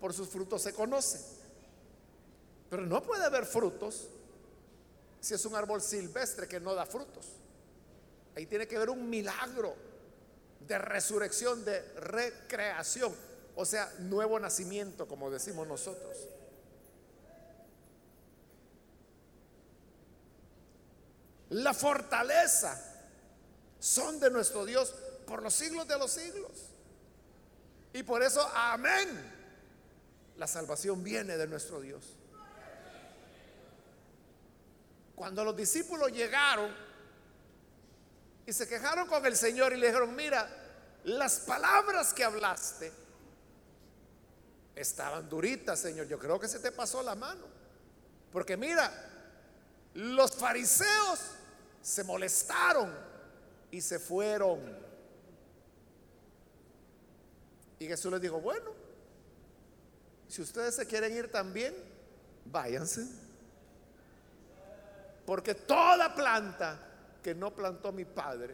por 0.01 0.15
sus 0.15 0.27
frutos 0.27 0.63
se 0.63 0.73
conoce. 0.73 1.19
Pero 2.71 2.87
no 2.87 3.03
puede 3.03 3.23
haber 3.23 3.45
frutos 3.45 4.07
si 5.21 5.35
es 5.35 5.45
un 5.45 5.53
árbol 5.53 5.79
silvestre 5.79 6.47
que 6.47 6.59
no 6.59 6.73
da 6.73 6.87
frutos. 6.87 7.27
Ahí 8.35 8.47
tiene 8.47 8.67
que 8.67 8.77
haber 8.77 8.89
un 8.89 9.07
milagro 9.07 9.75
de 10.67 10.79
resurrección, 10.79 11.63
de 11.63 11.81
recreación, 11.99 13.13
o 13.55 13.63
sea, 13.63 13.93
nuevo 13.99 14.39
nacimiento, 14.39 15.07
como 15.07 15.29
decimos 15.29 15.67
la 21.49 21.73
fortaleza 21.73 22.81
son 23.79 24.19
de 24.19 24.29
nuestro 24.29 24.65
Dios 24.65 24.93
por 25.25 25.41
los 25.41 25.53
siglos 25.53 25.87
de 25.87 25.97
los 25.97 26.11
siglos. 26.11 26.51
Y 27.93 28.03
por 28.03 28.21
eso, 28.21 28.47
amén. 28.53 29.35
La 30.37 30.47
salvación 30.47 31.03
viene 31.03 31.37
de 31.37 31.47
nuestro 31.47 31.81
Dios. 31.81 32.03
Cuando 35.15 35.43
los 35.43 35.55
discípulos 35.55 36.11
llegaron 36.11 36.71
y 38.45 38.53
se 38.53 38.67
quejaron 38.67 39.07
con 39.07 39.25
el 39.25 39.35
Señor 39.35 39.73
y 39.73 39.77
le 39.77 39.87
dijeron, 39.87 40.15
mira, 40.15 40.47
las 41.05 41.39
palabras 41.39 42.13
que 42.13 42.23
hablaste 42.23 42.91
estaban 44.75 45.27
duritas, 45.27 45.79
Señor. 45.79 46.07
Yo 46.07 46.19
creo 46.19 46.39
que 46.39 46.47
se 46.47 46.59
te 46.59 46.71
pasó 46.71 47.01
la 47.01 47.15
mano. 47.15 47.45
Porque 48.31 48.55
mira, 48.55 48.91
los 49.95 50.35
fariseos 50.35 51.19
se 51.87 52.03
molestaron 52.03 52.93
y 53.71 53.79
se 53.79 53.97
fueron. 53.97 54.59
Y 57.79 57.87
Jesús 57.87 58.11
les 58.11 58.19
dijo, 58.19 58.41
bueno, 58.41 58.71
si 60.27 60.41
ustedes 60.41 60.75
se 60.75 60.85
quieren 60.85 61.15
ir 61.15 61.31
también, 61.31 61.73
váyanse. 62.43 63.07
Porque 65.25 65.55
toda 65.55 66.13
planta 66.13 66.77
que 67.23 67.33
no 67.33 67.55
plantó 67.55 67.93
mi 67.93 68.03
Padre 68.03 68.53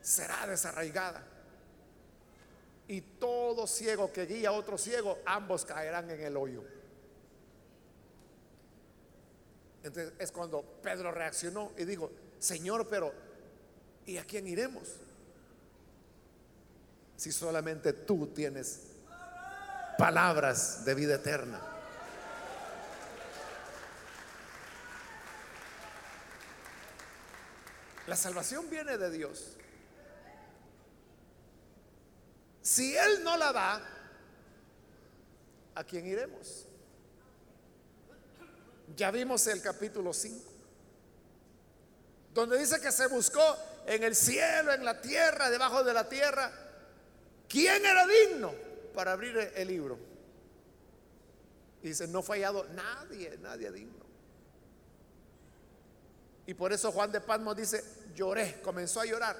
será 0.00 0.46
desarraigada. 0.46 1.22
Y 2.88 3.02
todo 3.02 3.66
ciego 3.66 4.10
que 4.10 4.24
guía 4.24 4.48
a 4.48 4.52
otro 4.52 4.78
ciego, 4.78 5.18
ambos 5.26 5.66
caerán 5.66 6.10
en 6.10 6.20
el 6.22 6.34
hoyo. 6.34 6.64
Entonces 9.82 10.14
es 10.18 10.32
cuando 10.32 10.62
Pedro 10.62 11.12
reaccionó 11.12 11.72
y 11.76 11.84
dijo, 11.84 12.10
Señor, 12.44 12.86
pero 12.88 13.10
¿y 14.04 14.18
a 14.18 14.24
quién 14.24 14.46
iremos? 14.46 14.86
Si 17.16 17.32
solamente 17.32 17.94
tú 17.94 18.26
tienes 18.26 18.80
palabras 19.96 20.84
de 20.84 20.94
vida 20.94 21.14
eterna. 21.14 21.58
La 28.06 28.14
salvación 28.14 28.68
viene 28.68 28.98
de 28.98 29.10
Dios. 29.10 29.56
Si 32.60 32.94
Él 32.94 33.24
no 33.24 33.38
la 33.38 33.54
da, 33.54 33.82
¿a 35.76 35.84
quién 35.84 36.04
iremos? 36.04 36.66
Ya 38.94 39.10
vimos 39.10 39.46
el 39.46 39.62
capítulo 39.62 40.12
5, 40.12 40.53
donde 42.34 42.58
dice 42.58 42.80
que 42.80 42.90
se 42.90 43.06
buscó 43.06 43.56
en 43.86 44.02
el 44.02 44.16
cielo, 44.16 44.72
en 44.72 44.84
la 44.84 45.00
tierra, 45.00 45.48
debajo 45.48 45.84
de 45.84 45.94
la 45.94 46.08
tierra, 46.08 46.50
¿quién 47.48 47.84
era 47.86 48.06
digno 48.06 48.52
para 48.92 49.12
abrir 49.12 49.52
el 49.54 49.68
libro? 49.68 49.98
Y 51.82 51.88
dice, 51.88 52.08
no 52.08 52.22
fue 52.22 52.38
hallado 52.38 52.64
nadie, 52.74 53.38
nadie 53.40 53.70
digno. 53.70 54.04
Y 56.46 56.54
por 56.54 56.72
eso 56.72 56.90
Juan 56.90 57.12
de 57.12 57.20
Patmos 57.20 57.56
dice, 57.56 57.84
lloré, 58.14 58.60
comenzó 58.62 59.00
a 59.00 59.06
llorar, 59.06 59.36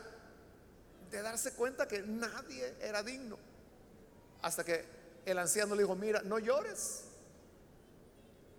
de 1.10 1.20
darse 1.20 1.52
cuenta 1.52 1.88
que 1.88 2.02
nadie 2.02 2.76
era 2.80 3.02
digno. 3.02 3.38
Hasta 4.42 4.62
que 4.62 4.84
el 5.24 5.38
anciano 5.38 5.74
le 5.74 5.82
dijo, 5.82 5.96
mira, 5.96 6.22
no 6.22 6.38
llores. 6.38 7.04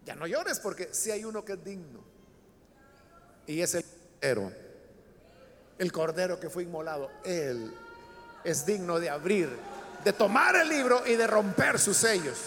Ya 0.04 0.16
no 0.16 0.28
llores 0.28 0.60
porque 0.60 0.94
si 0.94 1.12
hay 1.12 1.24
uno 1.24 1.46
que 1.46 1.54
es 1.54 1.64
digno. 1.64 2.04
Y 3.48 3.62
es 3.62 3.76
el 3.76 3.86
cordero. 4.22 4.52
El 5.78 5.92
cordero 5.92 6.40
que 6.40 6.50
fue 6.50 6.64
inmolado. 6.64 7.12
Él 7.24 7.74
es 8.44 8.66
digno 8.66 9.00
de 9.00 9.10
abrir, 9.10 9.50
de 10.04 10.14
tomar 10.14 10.56
el 10.56 10.70
libro 10.70 11.06
y 11.06 11.16
de 11.16 11.28
romper 11.28 11.80
sus 11.80 11.98
sellos. 11.98 12.38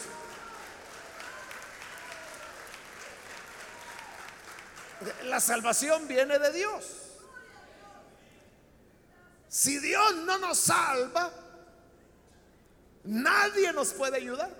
La 5.24 5.40
salvación 5.40 6.08
viene 6.08 6.38
de 6.38 6.52
Dios. 6.52 6.84
Si 9.48 9.78
Dios 9.78 10.16
no 10.24 10.38
nos 10.38 10.58
salva, 10.58 11.32
nadie 13.04 13.72
nos 13.72 13.92
puede 13.92 14.16
ayudar. 14.16 14.50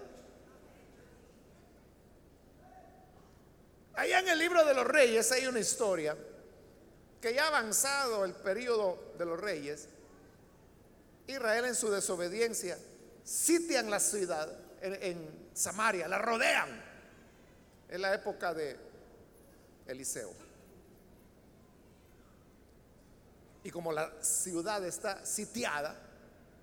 Allá 3.94 4.21
en 4.21 4.29
el 4.29 4.38
libro 4.38 4.64
de 4.64 4.75
los 4.75 4.87
reyes 4.87 5.31
hay 5.33 5.47
una 5.47 5.59
historia 5.59 6.16
que 7.20 7.35
ya 7.35 7.48
avanzado 7.48 8.24
el 8.24 8.33
periodo 8.35 9.12
de 9.18 9.24
los 9.24 9.40
reyes, 9.40 9.88
Israel 11.26 11.66
en 11.66 11.74
su 11.74 11.90
desobediencia 11.90 12.78
sitian 13.24 13.90
la 13.90 14.00
ciudad 14.00 14.48
en, 14.81 15.48
Samaria, 15.52 16.07
la 16.07 16.18
rodean 16.18 16.68
en 17.88 18.00
la 18.00 18.14
época 18.14 18.54
de 18.54 18.76
Eliseo. 19.88 20.33
Y 23.64 23.70
como 23.70 23.92
la 23.92 24.22
ciudad 24.22 24.85
está 24.85 25.26
sitiada, 25.26 26.00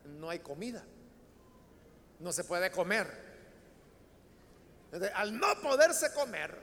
no 0.06 0.30
hay 0.30 0.40
comida, 0.40 0.82
no 2.20 2.32
se 2.32 2.46
puede 2.46 2.72
comer. 2.72 3.26
al 5.14 5.38
no 5.38 5.62
poderse 5.62 6.14
comer, 6.14 6.58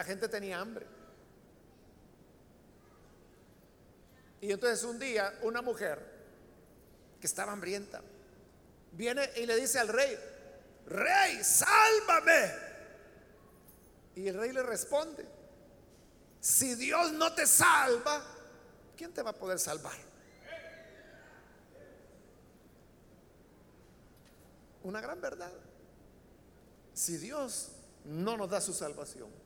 la 0.00 0.04
gente 0.04 0.30
tenía 0.30 0.58
hambre. 0.58 0.86
Y 4.40 4.50
entonces 4.50 4.82
un 4.82 4.98
día 4.98 5.38
una 5.42 5.60
mujer 5.60 6.00
que 7.20 7.26
estaba 7.26 7.52
hambrienta 7.52 8.00
viene 8.92 9.30
y 9.36 9.44
le 9.44 9.56
dice 9.56 9.78
al 9.78 9.88
rey, 9.88 10.18
rey, 10.86 11.44
sálvame. 11.44 12.50
Y 14.14 14.28
el 14.28 14.38
rey 14.38 14.54
le 14.54 14.62
responde, 14.62 15.28
si 16.40 16.76
Dios 16.76 17.12
no 17.12 17.34
te 17.34 17.46
salva, 17.46 18.24
¿quién 18.96 19.12
te 19.12 19.20
va 19.20 19.32
a 19.32 19.36
poder 19.36 19.58
salvar? 19.58 19.98
Una 24.82 25.02
gran 25.02 25.20
verdad. 25.20 25.52
Si 26.94 27.18
Dios 27.18 27.72
no 28.06 28.38
nos 28.38 28.48
da 28.48 28.62
su 28.62 28.72
salvación, 28.72 29.39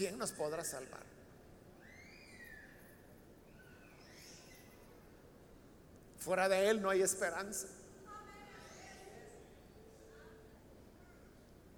¿quién 0.00 0.16
nos 0.16 0.32
podrá 0.32 0.64
salvar? 0.64 1.02
Fuera 6.18 6.48
de 6.48 6.70
Él 6.70 6.80
no 6.80 6.88
hay 6.88 7.02
esperanza. 7.02 7.66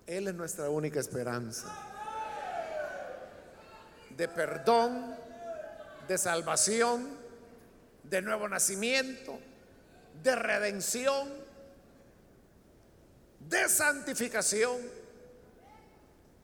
Él 0.06 0.28
es 0.28 0.34
nuestra 0.34 0.70
única 0.70 1.00
esperanza. 1.00 1.66
De 4.10 4.28
perdón, 4.28 5.16
de 6.06 6.16
salvación, 6.16 7.08
de 8.04 8.22
nuevo 8.22 8.48
nacimiento, 8.48 9.40
de 10.22 10.36
redención, 10.36 11.28
de 13.40 13.68
santificación 13.68 15.01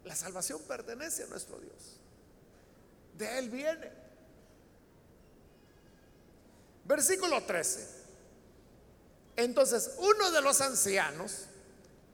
la 0.05 0.15
salvación 0.15 0.61
pertenece 0.63 1.25
a 1.25 1.27
nuestro 1.27 1.59
Dios. 1.59 1.99
De 3.17 3.39
Él 3.39 3.51
viene. 3.51 3.91
Versículo 6.85 7.43
13. 7.43 7.87
Entonces, 9.37 9.93
uno 9.99 10.31
de 10.33 10.41
los 10.41 10.61
ancianos, 10.61 11.45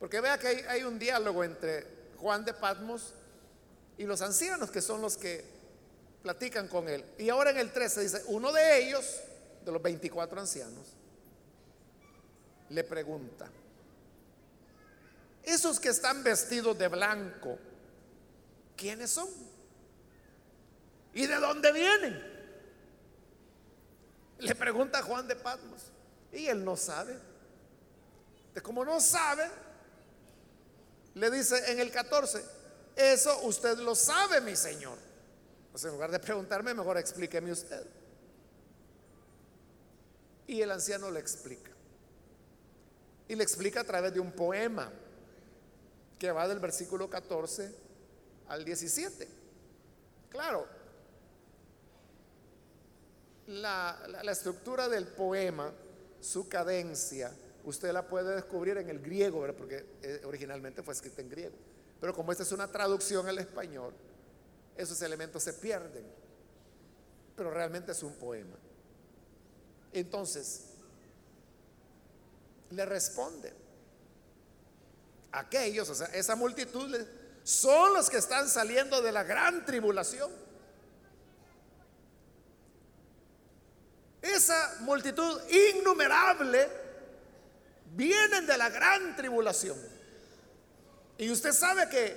porque 0.00 0.20
vea 0.20 0.36
que 0.36 0.66
hay, 0.68 0.82
un 0.82 0.98
diálogo 0.98 1.44
entre 1.44 1.86
Juan 2.18 2.44
de 2.44 2.52
Patmos 2.52 3.14
y 3.96 4.04
los 4.04 4.20
ancianos 4.20 4.70
que 4.70 4.82
son 4.82 5.00
los 5.00 5.16
que 5.16 5.44
platican 6.22 6.68
con 6.68 6.88
él. 6.88 7.04
Y 7.16 7.28
ahora 7.30 7.50
en 7.50 7.58
el 7.58 7.72
13 7.72 8.00
dice, 8.00 8.22
uno 8.26 8.52
de 8.52 8.86
ellos, 8.86 9.20
de 9.64 9.72
los 9.72 9.80
24 9.80 10.40
ancianos, 10.40 10.86
le 12.68 12.84
pregunta, 12.84 13.48
esos 15.44 15.78
que 15.78 15.90
están 15.90 16.22
vestidos 16.22 16.76
de 16.76 16.88
blanco, 16.88 17.58
quiénes 18.76 19.10
son 19.10 19.28
y 21.14 21.26
de 21.26 21.36
dónde 21.36 21.72
vienen. 21.72 22.34
Le 24.38 24.54
pregunta 24.54 25.02
Juan 25.02 25.26
de 25.28 25.36
Patmos 25.36 25.80
y 26.32 26.46
él 26.46 26.64
no 26.64 26.76
sabe. 26.76 27.16
De 28.52 28.60
como 28.60 28.84
no 28.84 29.00
sabe, 29.00 29.48
le 31.14 31.30
dice 31.30 31.72
en 31.72 31.80
el 31.80 31.90
14, 31.90 32.44
eso 32.96 33.40
usted 33.42 33.78
lo 33.78 33.94
sabe, 33.94 34.40
mi 34.40 34.56
señor. 34.56 34.98
Pues 35.70 35.84
en 35.84 35.92
lugar 35.92 36.10
de 36.10 36.18
preguntarme, 36.18 36.74
mejor 36.74 36.98
explíqueme 36.98 37.52
usted. 37.52 37.86
Y 40.46 40.60
el 40.60 40.70
anciano 40.70 41.10
le 41.10 41.20
explica. 41.20 41.70
Y 43.28 43.34
le 43.34 43.42
explica 43.42 43.80
a 43.80 43.84
través 43.84 44.12
de 44.12 44.20
un 44.20 44.32
poema 44.32 44.92
que 46.18 46.30
va 46.30 46.46
del 46.46 46.60
versículo 46.60 47.08
14 47.08 47.83
al 48.48 48.64
17. 48.64 49.28
Claro, 50.30 50.66
la, 53.46 54.22
estructura 54.30 54.88
del 54.88 55.06
poema, 55.06 55.72
su 56.20 56.48
cadencia, 56.48 57.32
usted 57.64 57.92
la 57.92 58.08
puede 58.08 58.34
descubrir 58.34 58.78
en 58.78 58.88
el 58.88 59.00
griego, 59.00 59.46
porque 59.56 59.86
eh, 60.02 60.22
originalmente 60.24 60.82
fue 60.82 60.94
escrita 60.94 61.22
en 61.22 61.28
griego. 61.28 61.56
Pero 62.00 62.14
como 62.14 62.32
esta 62.32 62.42
es 62.42 62.52
una 62.52 62.70
traducción 62.70 63.28
al 63.28 63.38
español, 63.38 63.94
esos 64.76 65.00
elementos 65.02 65.42
se 65.42 65.54
pierden. 65.54 66.04
Pero 67.36 67.50
realmente 67.50 67.92
es 67.92 68.02
un 68.02 68.14
poema. 68.14 68.56
Entonces, 69.92 70.66
le 72.70 72.84
responde. 72.84 73.52
Aquellos, 75.32 75.88
o 75.90 75.94
sea, 75.94 76.06
esa 76.08 76.36
multitud 76.36 76.96
son 77.44 77.92
los 77.92 78.08
que 78.08 78.16
están 78.16 78.48
saliendo 78.48 79.02
de 79.02 79.12
la 79.12 79.22
gran 79.22 79.64
tribulación. 79.66 80.32
Esa 84.22 84.76
multitud 84.80 85.40
innumerable 85.50 86.66
vienen 87.94 88.46
de 88.46 88.56
la 88.56 88.70
gran 88.70 89.14
tribulación. 89.14 89.78
Y 91.18 91.30
usted 91.30 91.52
sabe 91.52 91.88
que 91.90 92.16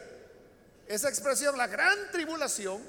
esa 0.87 1.09
expresión, 1.09 1.57
la 1.57 1.67
gran 1.67 2.09
tribulación, 2.11 2.81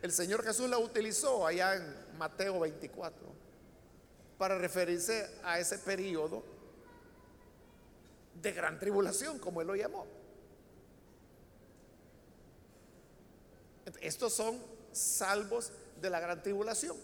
el 0.00 0.10
Señor 0.10 0.42
Jesús 0.42 0.70
la 0.70 0.78
utilizó 0.78 1.46
allá 1.46 1.76
en 1.76 2.16
Mateo 2.16 2.58
24 2.60 3.18
para 4.38 4.56
referirse 4.56 5.38
a 5.44 5.58
ese 5.58 5.78
periodo 5.78 6.42
de 8.40 8.52
gran 8.52 8.78
tribulación, 8.78 9.38
como 9.38 9.60
él 9.60 9.66
lo 9.66 9.76
llamó. 9.76 10.06
Estos 14.00 14.34
son 14.34 14.60
salvos 14.92 15.72
de 16.00 16.10
la 16.10 16.20
gran 16.20 16.42
tribulación. 16.42 16.96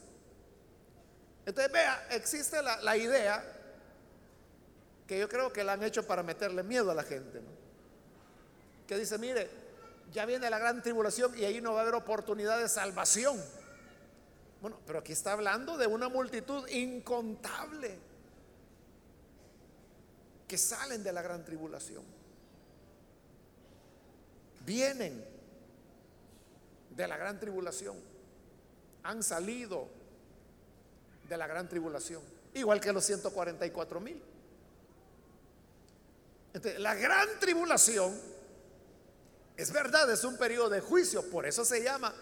Entonces, 1.47 1.73
vea, 1.73 2.07
existe 2.11 2.63
la, 2.63 2.97
idea 2.97 3.45
que 5.07 5.19
yo 5.19 5.29
creo 5.29 5.53
que 5.53 5.63
la 5.63 5.75
han 5.75 5.83
hecho 5.83 6.07
para 6.07 6.23
meterle 6.23 6.63
miedo 6.63 6.91
a 6.91 6.95
la 6.95 7.03
gente, 7.03 7.41
que 8.87 8.97
dice, 8.97 9.19
mire, 9.19 9.51
ya 10.13 10.25
viene 10.25 10.49
la 10.49 10.59
gran 10.59 10.83
tribulación 10.83 11.37
y 11.39 11.45
ahí 11.45 11.61
no 11.61 11.75
va 11.75 11.81
a 11.81 11.83
haber 11.83 11.95
oportunidad 11.95 12.59
de 12.59 12.69
salvación. 12.69 13.43
Bueno, 14.63 14.79
pero 14.87 15.01
aquí 15.01 15.13
está 15.13 15.33
hablando 15.33 15.77
de 15.77 15.87
una 15.87 16.09
multitud 16.09 16.67
incontable 16.69 17.99
que 20.49 20.57
salen 20.57 21.03
de 21.03 21.13
la 21.13 21.21
gran 21.21 21.45
tribulación. 21.45 22.03
Vienen 24.65 25.34
de 26.97 27.09
la 27.09 27.17
gran 27.17 27.39
tribulación. 27.39 27.97
Han 29.03 29.23
salido 29.23 29.89
de 31.29 31.37
la 31.37 31.47
gran 31.47 31.69
tribulación. 31.69 32.23
Igual 32.55 32.81
que 32.81 32.93
los 32.93 33.05
144 33.05 34.01
mil. 34.01 34.23
la 36.79 36.95
gran 36.95 37.29
tribulación 37.41 38.15
es 39.57 39.73
verdad, 39.73 40.11
es 40.11 40.25
un 40.25 40.37
periodo 40.37 40.69
de 40.69 40.81
juicio, 40.81 41.29
por 41.31 41.47
eso 41.47 41.65
se 41.65 41.83
llama 41.83 42.13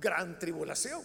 gran 0.00 0.38
tribulación. 0.38 1.02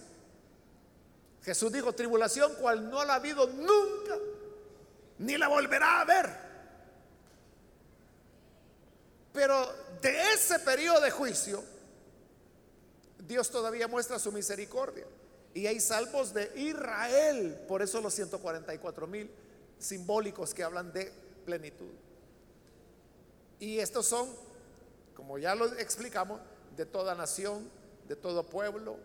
Jesús 1.44 1.72
dijo, 1.72 1.94
tribulación 1.94 2.56
cual 2.56 2.90
no 2.90 3.06
la 3.06 3.14
ha 3.14 3.16
habido 3.18 3.48
nunca, 3.48 4.18
ni 5.20 5.38
la 5.38 5.48
volverá 5.48 6.02
a 6.02 6.06
ver. 6.06 6.48
Pero 9.32 9.74
de 10.02 10.34
ese 10.34 10.60
periodo 10.60 11.00
de 11.00 11.12
juicio, 11.12 11.64
Dios 13.28 13.50
todavía 13.52 13.88
muestra 13.88 14.20
su 14.20 14.32
misericordia. 14.32 15.06
Y 15.54 15.68
hay 15.68 15.80
salvos 15.80 16.34
de 16.34 16.52
Israel, 16.56 17.60
por 17.68 17.82
eso 17.82 18.00
los 18.00 18.14
144 18.14 19.08
mil 19.08 19.30
simbólicos 19.80 20.54
que 20.54 20.64
hablan 20.64 20.94
de 20.94 21.12
plenitud. 21.46 21.92
Y 23.60 23.80
estos 23.80 24.06
son, 24.06 24.30
como 25.16 25.38
ya 25.38 25.56
lo 25.56 25.66
explicamos, 25.80 26.40
de 26.76 26.86
toda 26.86 27.16
nación, 27.16 27.70
de 28.08 28.16
todo 28.16 28.44
pueblo, 28.44 28.98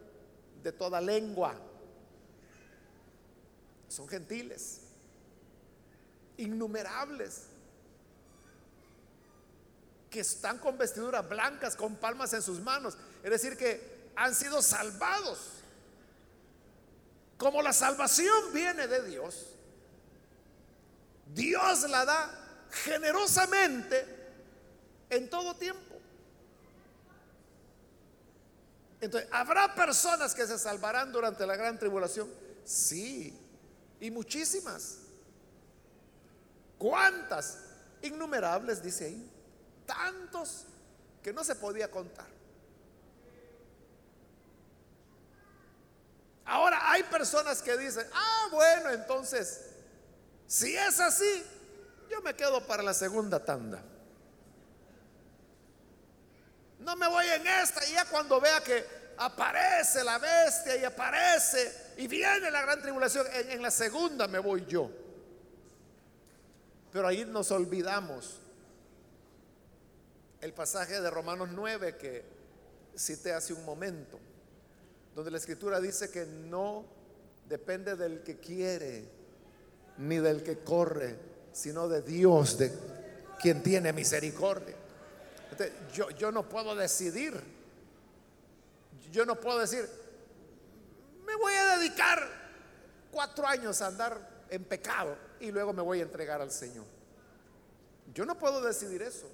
de 0.62 0.73
toda 0.73 1.01
lengua. 1.01 1.55
Son 3.89 4.07
gentiles, 4.07 4.81
innumerables, 6.37 7.45
que 10.11 10.20
están 10.20 10.59
con 10.59 10.77
vestiduras 10.77 11.27
blancas, 11.27 11.75
con 11.75 11.97
palmas 11.97 12.35
en 12.35 12.43
sus 12.43 12.61
manos. 12.61 12.97
Es 13.23 13.31
decir, 13.31 13.57
que 13.57 13.91
han 14.16 14.34
sido 14.34 14.62
salvados 14.62 15.62
como 17.42 17.60
la 17.60 17.72
salvación 17.72 18.52
viene 18.52 18.86
de 18.86 19.02
Dios, 19.02 19.48
Dios 21.34 21.90
la 21.90 22.04
da 22.04 22.68
generosamente 22.70 24.06
en 25.10 25.28
todo 25.28 25.56
tiempo. 25.56 25.96
Entonces, 29.00 29.28
¿habrá 29.32 29.74
personas 29.74 30.36
que 30.36 30.46
se 30.46 30.56
salvarán 30.56 31.10
durante 31.10 31.44
la 31.44 31.56
gran 31.56 31.76
tribulación? 31.80 32.30
Sí, 32.64 33.36
y 33.98 34.10
muchísimas. 34.12 34.98
¿Cuántas? 36.78 37.58
Innumerables, 38.02 38.80
dice 38.80 39.06
ahí. 39.06 39.30
Tantos 39.84 40.66
que 41.20 41.32
no 41.32 41.42
se 41.42 41.56
podía 41.56 41.90
contar. 41.90 42.32
Ahora 46.45 46.90
hay 46.90 47.03
personas 47.05 47.62
que 47.62 47.76
dicen, 47.76 48.07
ah, 48.12 48.49
bueno, 48.51 48.90
entonces, 48.90 49.61
si 50.47 50.76
es 50.76 50.99
así, 51.01 51.45
yo 52.11 52.20
me 52.22 52.34
quedo 52.34 52.66
para 52.66 52.82
la 52.82 52.95
segunda 52.95 53.45
tanda. 53.45 53.82
No 56.80 56.97
me 56.97 57.07
voy 57.09 57.26
en 57.26 57.47
esta 57.47 57.86
y 57.86 57.93
ya 57.93 58.05
cuando 58.07 58.40
vea 58.40 58.61
que 58.61 58.84
aparece 59.16 60.03
la 60.03 60.18
bestia 60.18 60.76
y 60.76 60.84
aparece 60.84 61.93
y 61.97 62.09
viene 62.09 62.51
la 62.51 62.62
gran 62.62 62.82
tribulación, 62.82 63.26
en, 63.32 63.53
en 63.53 63.62
la 63.62 63.70
segunda 63.70 64.26
me 64.26 64.40
voy 64.40 64.66
yo. 64.66 64.90
Pero 66.93 67.07
ahí 67.07 67.24
nos 67.24 67.51
olvidamos 67.53 68.40
el 70.40 70.53
pasaje 70.53 71.01
de 71.01 71.09
Romanos 71.09 71.51
9 71.53 71.97
que 71.97 72.24
cité 72.97 73.32
hace 73.32 73.53
un 73.53 73.64
momento 73.64 74.18
donde 75.14 75.30
la 75.30 75.38
escritura 75.38 75.80
dice 75.80 76.10
que 76.10 76.26
no 76.26 76.84
depende 77.48 77.96
del 77.96 78.22
que 78.22 78.38
quiere 78.38 79.04
ni 79.98 80.18
del 80.18 80.42
que 80.42 80.58
corre, 80.58 81.16
sino 81.52 81.88
de 81.88 82.02
Dios, 82.02 82.58
de 82.58 82.72
quien 83.40 83.62
tiene 83.62 83.92
misericordia. 83.92 84.74
yo, 85.92 86.10
yo 86.10 86.32
no 86.32 86.48
puedo 86.48 86.74
decidir, 86.74 87.34
yo 89.10 89.26
no 89.26 89.38
puedo 89.38 89.58
decir, 89.58 89.86
me 91.26 91.36
voy 91.36 91.52
a 91.52 91.76
dedicar 91.76 92.26
cuatro 93.10 93.46
años 93.46 93.82
a 93.82 93.88
andar 93.88 94.44
en 94.48 94.64
pecado 94.64 95.16
y 95.40 95.50
luego 95.50 95.72
me 95.72 95.82
voy 95.82 96.00
a 96.00 96.02
entregar 96.02 96.40
al 96.40 96.50
Señor. 96.50 96.86
Yo 98.14 98.24
no 98.24 98.38
puedo 98.38 98.62
decidir 98.62 99.02
eso. 99.02 99.28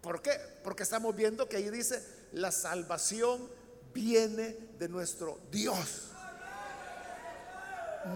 ¿Por 0.00 0.20
qué? 0.20 0.38
Porque 0.64 0.82
estamos 0.82 1.14
viendo 1.14 1.48
que 1.48 1.56
ahí 1.56 1.70
dice 1.70 2.04
la 2.32 2.50
salvación 2.50 3.48
viene 3.92 4.56
de 4.78 4.88
nuestro 4.88 5.38
Dios. 5.50 6.08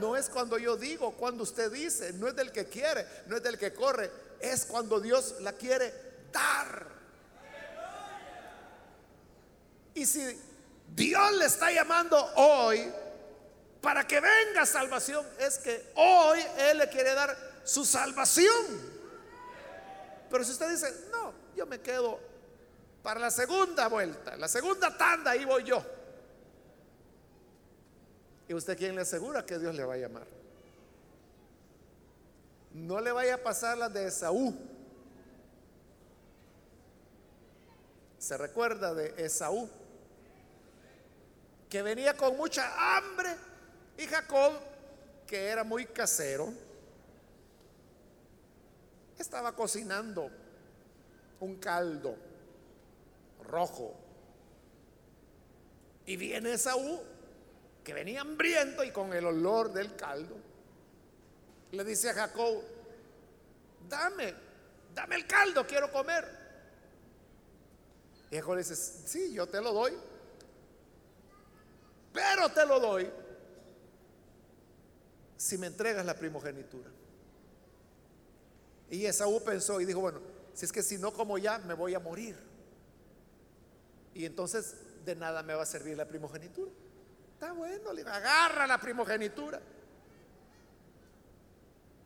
No 0.00 0.16
es 0.16 0.28
cuando 0.28 0.58
yo 0.58 0.76
digo, 0.76 1.12
cuando 1.12 1.44
usted 1.44 1.70
dice, 1.70 2.12
no 2.14 2.28
es 2.28 2.34
del 2.34 2.50
que 2.50 2.66
quiere, 2.66 3.06
no 3.26 3.36
es 3.36 3.42
del 3.42 3.56
que 3.56 3.72
corre, 3.72 4.10
es 4.40 4.66
cuando 4.66 5.00
Dios 5.00 5.36
la 5.40 5.52
quiere 5.52 5.92
dar. 6.32 6.86
Y 9.94 10.04
si 10.04 10.38
Dios 10.94 11.32
le 11.36 11.46
está 11.46 11.70
llamando 11.70 12.18
hoy 12.34 12.92
para 13.80 14.06
que 14.06 14.20
venga 14.20 14.66
salvación, 14.66 15.24
es 15.38 15.58
que 15.58 15.92
hoy 15.94 16.40
Él 16.58 16.78
le 16.78 16.88
quiere 16.88 17.14
dar 17.14 17.36
su 17.64 17.84
salvación. 17.84 18.96
Pero 20.28 20.44
si 20.44 20.50
usted 20.50 20.68
dice, 20.70 20.92
no, 21.10 21.32
yo 21.56 21.64
me 21.66 21.80
quedo 21.80 22.18
para 23.06 23.20
la 23.20 23.30
segunda 23.30 23.86
vuelta, 23.86 24.36
la 24.36 24.48
segunda 24.48 24.98
tanda, 24.98 25.30
ahí 25.30 25.44
voy 25.44 25.62
yo. 25.62 25.80
¿Y 28.48 28.52
usted 28.52 28.76
quién 28.76 28.96
le 28.96 29.02
asegura 29.02 29.46
que 29.46 29.60
Dios 29.60 29.76
le 29.76 29.84
va 29.84 29.94
a 29.94 29.96
llamar? 29.96 30.26
No 32.72 33.00
le 33.00 33.12
vaya 33.12 33.36
a 33.36 33.38
pasar 33.38 33.78
la 33.78 33.88
de 33.88 34.08
Esaú. 34.08 34.58
Se 38.18 38.36
recuerda 38.36 38.92
de 38.92 39.14
Esaú, 39.24 39.70
que 41.70 41.82
venía 41.82 42.16
con 42.16 42.36
mucha 42.36 42.96
hambre 42.96 43.36
y 43.98 44.06
Jacob, 44.06 44.52
que 45.28 45.46
era 45.46 45.62
muy 45.62 45.86
casero, 45.86 46.52
estaba 49.16 49.54
cocinando 49.54 50.28
un 51.38 51.54
caldo 51.54 52.25
rojo. 53.46 53.94
Y 56.04 56.16
viene 56.16 56.52
Esaú, 56.52 57.00
que 57.82 57.94
venía 57.94 58.20
hambriento 58.20 58.84
y 58.84 58.90
con 58.90 59.12
el 59.12 59.26
olor 59.26 59.72
del 59.72 59.96
caldo, 59.96 60.36
le 61.72 61.84
dice 61.84 62.10
a 62.10 62.14
Jacob, 62.14 62.62
dame, 63.88 64.34
dame 64.94 65.16
el 65.16 65.26
caldo, 65.26 65.66
quiero 65.66 65.90
comer. 65.90 66.24
Y 68.30 68.36
Jacob 68.36 68.54
le 68.54 68.58
dice, 68.62 68.76
sí, 68.76 69.32
yo 69.32 69.46
te 69.46 69.60
lo 69.60 69.72
doy, 69.72 69.92
pero 72.12 72.48
te 72.48 72.64
lo 72.66 72.80
doy 72.80 73.10
si 75.36 75.58
me 75.58 75.66
entregas 75.66 76.04
la 76.04 76.14
primogenitura. 76.14 76.90
Y 78.90 79.04
Esaú 79.04 79.42
pensó 79.44 79.80
y 79.80 79.84
dijo, 79.84 80.00
bueno, 80.00 80.20
si 80.54 80.64
es 80.64 80.72
que 80.72 80.82
si 80.82 80.98
no 80.98 81.12
como 81.12 81.38
ya, 81.38 81.58
me 81.58 81.74
voy 81.74 81.94
a 81.94 82.00
morir. 82.00 82.36
Y 84.16 84.24
entonces 84.24 84.74
de 85.04 85.14
nada 85.14 85.42
me 85.42 85.52
va 85.52 85.62
a 85.62 85.66
servir 85.66 85.94
la 85.94 86.08
primogenitura. 86.08 86.70
Está 87.34 87.52
bueno, 87.52 87.92
le 87.92 88.00
agarra 88.00 88.66
la 88.66 88.80
primogenitura. 88.80 89.60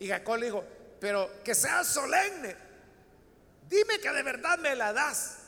Y 0.00 0.08
Jacob 0.08 0.38
le 0.38 0.46
dijo, 0.46 0.64
pero 0.98 1.30
que 1.44 1.54
sea 1.54 1.84
solemne. 1.84 2.56
Dime 3.68 4.00
que 4.00 4.11
de 4.11 4.24
verdad 4.24 4.58
me 4.58 4.74
la 4.74 4.92
das. 4.92 5.38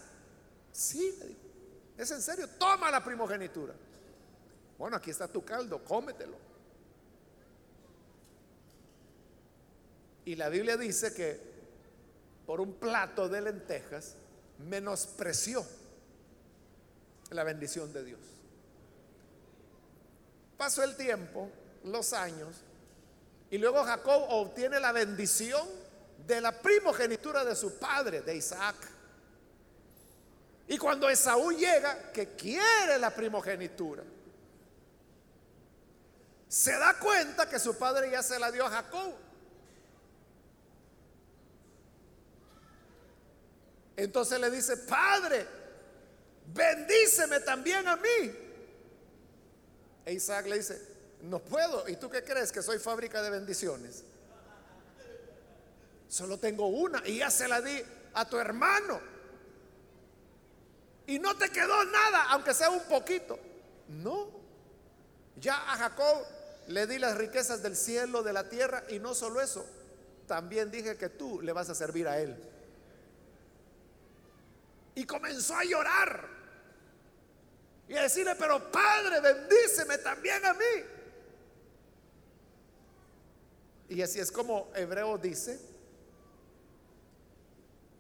Sí, 0.71 1.19
le. 1.19 1.37
Es 2.01 2.13
en 2.13 2.23
serio, 2.23 2.49
toma 2.49 2.93
la 2.93 3.03
primogenitura. 3.03 3.75
Bueno, 4.79 4.97
aquí 4.97 5.11
está 5.11 5.27
tu 5.27 5.45
caldo, 5.45 5.83
cómetelo. 5.85 6.37
Y 10.25 10.37
la 10.37 10.49
Biblia 10.49 10.77
dice 10.77 11.13
que 11.13 11.41
por 12.47 12.61
un 12.61 12.75
plato 12.75 13.29
de 13.29 13.41
lentejas 13.41 14.15
menospreció 14.59 15.67
la 17.35 17.45
bendición 17.45 17.93
de 17.93 18.05
Dios. 18.05 18.21
Pasó 20.57 20.83
el 20.85 20.97
tiempo, 20.97 21.51
los 21.85 22.13
años, 22.13 22.57
y 23.51 23.59
luego 23.59 23.85
Jacob 23.85 24.25
obtiene 24.29 24.81
la 24.81 24.93
bendición 24.93 25.69
de 26.27 26.41
la 26.41 26.53
primogenitura 26.53 27.45
de 27.45 27.55
su 27.55 27.79
padre, 27.79 28.23
de 28.23 28.37
Isaac. 28.37 28.77
Y 30.69 30.79
cuando 30.79 31.09
Esaú 31.09 31.53
llega, 31.53 32.13
que 32.13 32.29
quiere 32.29 32.99
la 32.99 33.15
primogenitura, 33.15 34.03
se 36.49 36.73
da 36.79 36.99
cuenta 36.99 37.49
que 37.49 37.59
su 37.59 37.77
padre 37.77 38.11
ya 38.11 38.23
se 38.23 38.39
la 38.39 38.51
dio 38.51 38.65
a 38.65 38.71
Jacob. 38.71 39.15
Entonces 43.97 44.41
le 44.41 44.51
dice, 44.51 44.77
Padre, 44.77 45.47
bendíceme 46.55 47.41
también 47.41 47.87
a 47.89 47.97
mí. 47.97 48.33
E 50.05 50.13
Isaac 50.13 50.47
le 50.47 50.57
dice, 50.57 50.81
no 51.23 51.39
puedo. 51.39 51.89
¿Y 51.89 51.97
tú 51.97 52.11
qué 52.11 52.23
crees? 52.25 52.51
Que 52.53 52.63
soy 52.63 52.79
fábrica 52.79 53.23
de 53.23 53.31
bendiciones. 53.31 54.05
Solo 56.09 56.39
tengo 56.39 56.67
una 56.67 57.07
y 57.07 57.19
ya 57.19 57.31
se 57.31 57.49
la 57.49 57.61
di 57.61 57.83
a 58.15 58.29
tu 58.29 58.39
hermano. 58.39 59.01
Y 61.07 61.19
no 61.19 61.37
te 61.37 61.51
quedó 61.51 61.85
nada, 61.85 62.25
aunque 62.31 62.55
sea 62.55 62.71
un 62.71 62.83
poquito. 62.85 63.39
No. 63.89 64.29
Ya 65.37 65.57
a 65.73 65.77
Jacob 65.77 66.25
le 66.69 66.87
di 66.87 66.99
las 66.99 67.17
riquezas 67.17 67.63
del 67.63 67.77
cielo, 67.77 68.23
de 68.23 68.33
la 68.33 68.49
tierra, 68.49 68.85
y 68.89 68.99
no 68.99 69.15
solo 69.15 69.41
eso, 69.41 69.67
también 70.27 70.71
dije 70.71 70.97
que 70.97 71.09
tú 71.09 71.41
le 71.41 71.53
vas 71.53 71.69
a 71.69 71.75
servir 71.75 72.07
a 72.07 72.21
él. 72.21 72.37
Y 74.95 75.05
comenzó 75.05 75.57
a 75.57 75.65
llorar. 75.65 76.29
Y 77.93 77.95
decirle, 77.95 78.35
pero 78.37 78.73
Padre, 78.73 79.21
bendíceme 79.21 79.99
también 79.99 80.43
a 80.47 80.55
mí. 80.55 80.65
Y 83.91 84.01
así 84.01 84.19
es 84.19 84.33
como 84.33 84.71
Hebreo 84.75 85.19
dice, 85.19 85.61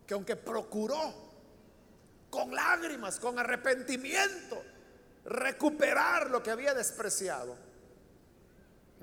que 0.06 0.14
aunque 0.14 0.34
procuró 0.34 1.12
con 2.30 2.54
lágrimas, 2.54 3.20
con 3.20 3.38
arrepentimiento, 3.38 4.62
recuperar 5.26 6.30
lo 6.30 6.42
que 6.42 6.50
había 6.50 6.72
despreciado, 6.72 7.54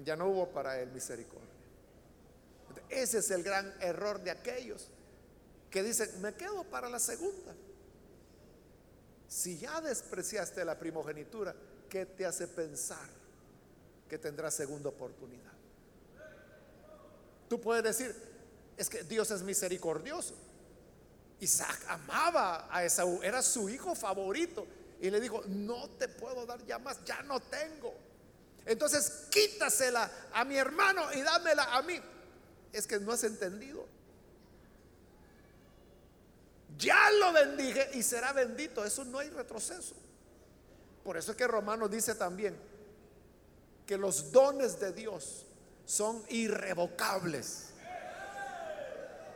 ya 0.04 0.16
no 0.16 0.26
hubo 0.30 0.50
para 0.50 0.80
él 0.80 0.90
misericordia. 0.90 1.54
Ese 2.90 3.20
es 3.20 3.30
el 3.30 3.44
gran 3.44 3.72
error 3.80 4.24
de 4.24 4.32
aquellos 4.32 4.90
que 5.70 5.84
dicen, 5.84 6.20
me 6.20 6.34
quedo 6.34 6.64
para 6.64 6.90
la 6.90 6.98
segunda. 6.98 7.54
Si 9.30 9.60
ya 9.60 9.80
despreciaste 9.80 10.66
la 10.66 10.78
primogenitura, 10.78 11.56
¿qué 11.88 12.08
te 12.08 12.26
hace 12.26 12.48
pensar 12.48 13.08
que 14.10 14.18
tendrás 14.18 14.56
segunda 14.56 14.90
oportunidad? 14.90 15.54
Tú 17.48 17.62
puedes 17.62 17.84
decir, 17.84 18.16
es 18.76 18.90
que 18.90 19.04
Dios 19.04 19.30
es 19.30 19.44
misericordioso. 19.44 20.34
Isaac 21.40 21.86
amaba 21.88 22.68
a 22.72 22.84
Esaú, 22.84 23.22
era 23.22 23.44
su 23.44 23.70
hijo 23.70 23.94
favorito. 23.94 24.66
Y 25.00 25.12
le 25.12 25.22
dijo, 25.22 25.44
no 25.46 25.88
te 25.92 26.10
puedo 26.10 26.48
dar 26.48 26.66
ya 26.66 26.80
más, 26.80 27.04
ya 27.06 27.22
no 27.22 27.40
tengo. 27.40 27.94
Entonces 28.66 29.28
quítasela 29.30 30.12
a 30.34 30.44
mi 30.44 30.58
hermano 30.58 31.14
y 31.14 31.22
dámela 31.22 31.76
a 31.76 31.84
mí. 31.84 32.02
Es 32.74 32.88
que 32.88 33.00
no 33.00 33.12
has 33.12 33.24
entendido. 33.24 33.86
Ya 36.80 37.12
lo 37.20 37.34
bendije 37.34 37.92
y 37.94 38.04
será 38.04 38.32
bendito. 38.32 38.86
Eso 38.86 39.04
no 39.04 39.20
hay 39.20 39.30
retroceso. 39.30 39.96
Por 41.04 41.18
eso 41.18 41.32
es 41.32 41.38
que 41.38 41.46
Romanos 41.46 41.92
dice 41.92 42.16
también 42.16 42.58
que 43.86 43.98
los 43.98 44.32
dones 44.32 44.80
de 44.80 44.94
Dios 44.94 45.46
son 45.86 46.24
irrevocables. 46.30 47.72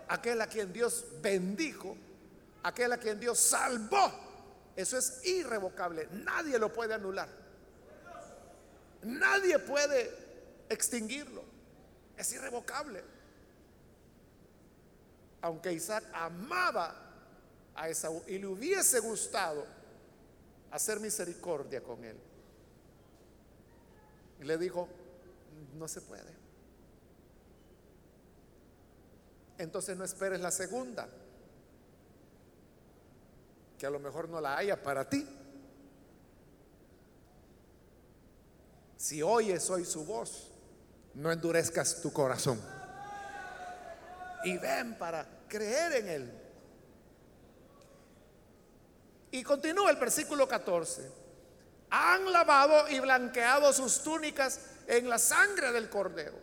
Aquel 0.07 0.39
a 0.41 0.47
quien 0.47 0.71
Dios 0.71 1.05
bendijo, 1.21 1.97
aquel 2.61 2.93
a 2.93 2.97
quien 2.97 3.19
Dios 3.19 3.39
salvó, 3.39 4.11
eso 4.77 4.97
es 4.97 5.25
irrevocable. 5.25 6.07
Nadie 6.11 6.57
lo 6.57 6.71
puede 6.71 6.93
anular. 6.93 7.27
Nadie 9.01 9.59
puede 9.59 10.15
extinguirlo. 10.69 11.43
Es 12.15 12.31
irrevocable. 12.31 13.03
Aunque 15.41 15.73
Isaac 15.73 16.05
amaba 16.13 17.02
a 17.75 17.89
Esaú 17.89 18.21
y 18.27 18.37
le 18.37 18.47
hubiese 18.47 18.99
gustado 18.99 19.65
hacer 20.71 20.99
misericordia 20.99 21.81
con 21.81 22.03
él. 22.03 22.17
Y 24.41 24.43
le 24.43 24.57
dijo, 24.57 24.87
no 25.75 25.87
se 25.87 26.01
puede. 26.01 26.33
Entonces 29.57 29.95
no 29.95 30.03
esperes 30.03 30.39
la 30.41 30.51
segunda, 30.51 31.07
que 33.77 33.85
a 33.85 33.89
lo 33.89 33.99
mejor 33.99 34.27
no 34.27 34.41
la 34.41 34.57
haya 34.57 34.81
para 34.81 35.07
ti. 35.07 35.25
Si 38.97 39.21
oyes 39.21 39.69
hoy 39.69 39.85
su 39.85 40.05
voz, 40.05 40.49
no 41.13 41.31
endurezcas 41.31 42.01
tu 42.01 42.11
corazón. 42.11 42.59
Y 44.43 44.57
ven 44.57 44.97
para 44.97 45.45
creer 45.47 45.93
en 45.93 46.09
Él. 46.09 46.42
Y 49.33 49.41
continúa 49.43 49.89
el 49.89 49.95
versículo 49.95 50.47
14. 50.47 51.09
Han 51.89 52.31
lavado 52.31 52.87
y 52.87 52.99
blanqueado 52.99 53.73
sus 53.73 54.03
túnicas 54.03 54.59
en 54.85 55.09
la 55.09 55.17
sangre 55.17 55.71
del 55.71 55.89
cordero. 55.89 56.37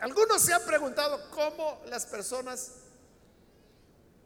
Algunos 0.00 0.40
se 0.40 0.54
han 0.54 0.64
preguntado 0.64 1.30
cómo 1.32 1.82
las 1.86 2.06
personas 2.06 2.74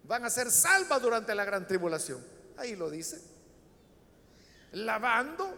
van 0.04 0.26
a 0.26 0.30
ser 0.30 0.50
salvas 0.50 1.00
durante 1.00 1.34
la 1.34 1.46
gran 1.46 1.66
tribulación. 1.66 2.22
Ahí 2.58 2.76
lo 2.76 2.90
dice. 2.90 3.22
Lavando 4.72 5.54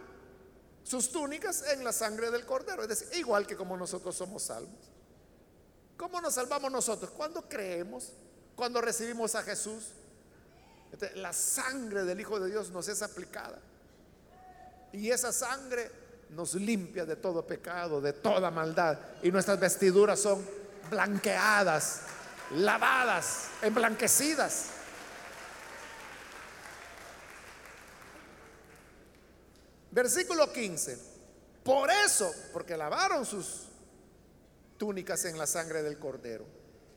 sus 0.81 1.11
túnicas 1.11 1.65
en 1.73 1.83
la 1.83 1.91
sangre 1.91 2.31
del 2.31 2.45
cordero. 2.45 2.83
Es 2.83 2.87
decir, 2.87 3.09
igual 3.17 3.45
que 3.45 3.57
como 3.57 3.75
nosotros 3.75 4.15
somos 4.15 4.43
salvos. 4.43 4.93
¿Cómo 5.97 6.21
nos 6.21 6.35
salvamos 6.35 6.71
nosotros? 6.71 7.11
Cuando 7.11 7.49
creemos, 7.49 8.13
cuando 8.55 8.79
recibimos 8.79 9.35
a 9.35 9.43
Jesús 9.43 9.91
la 11.15 11.33
sangre 11.33 12.03
del 12.03 12.19
Hijo 12.19 12.39
de 12.39 12.49
Dios 12.49 12.71
nos 12.71 12.87
es 12.87 13.01
aplicada. 13.01 13.59
Y 14.91 15.11
esa 15.11 15.31
sangre 15.31 15.91
nos 16.29 16.53
limpia 16.55 17.05
de 17.05 17.15
todo 17.15 17.45
pecado, 17.45 18.01
de 18.01 18.13
toda 18.13 18.51
maldad. 18.51 18.97
Y 19.21 19.31
nuestras 19.31 19.59
vestiduras 19.59 20.19
son 20.19 20.45
blanqueadas, 20.89 22.01
lavadas, 22.51 23.47
emblanquecidas. 23.61 24.67
Versículo 29.91 30.51
15. 30.51 31.15
Por 31.63 31.89
eso, 31.89 32.31
porque 32.53 32.77
lavaron 32.77 33.25
sus 33.25 33.67
túnicas 34.77 35.25
en 35.25 35.37
la 35.37 35.47
sangre 35.47 35.81
del 35.81 35.97
cordero, 35.97 36.45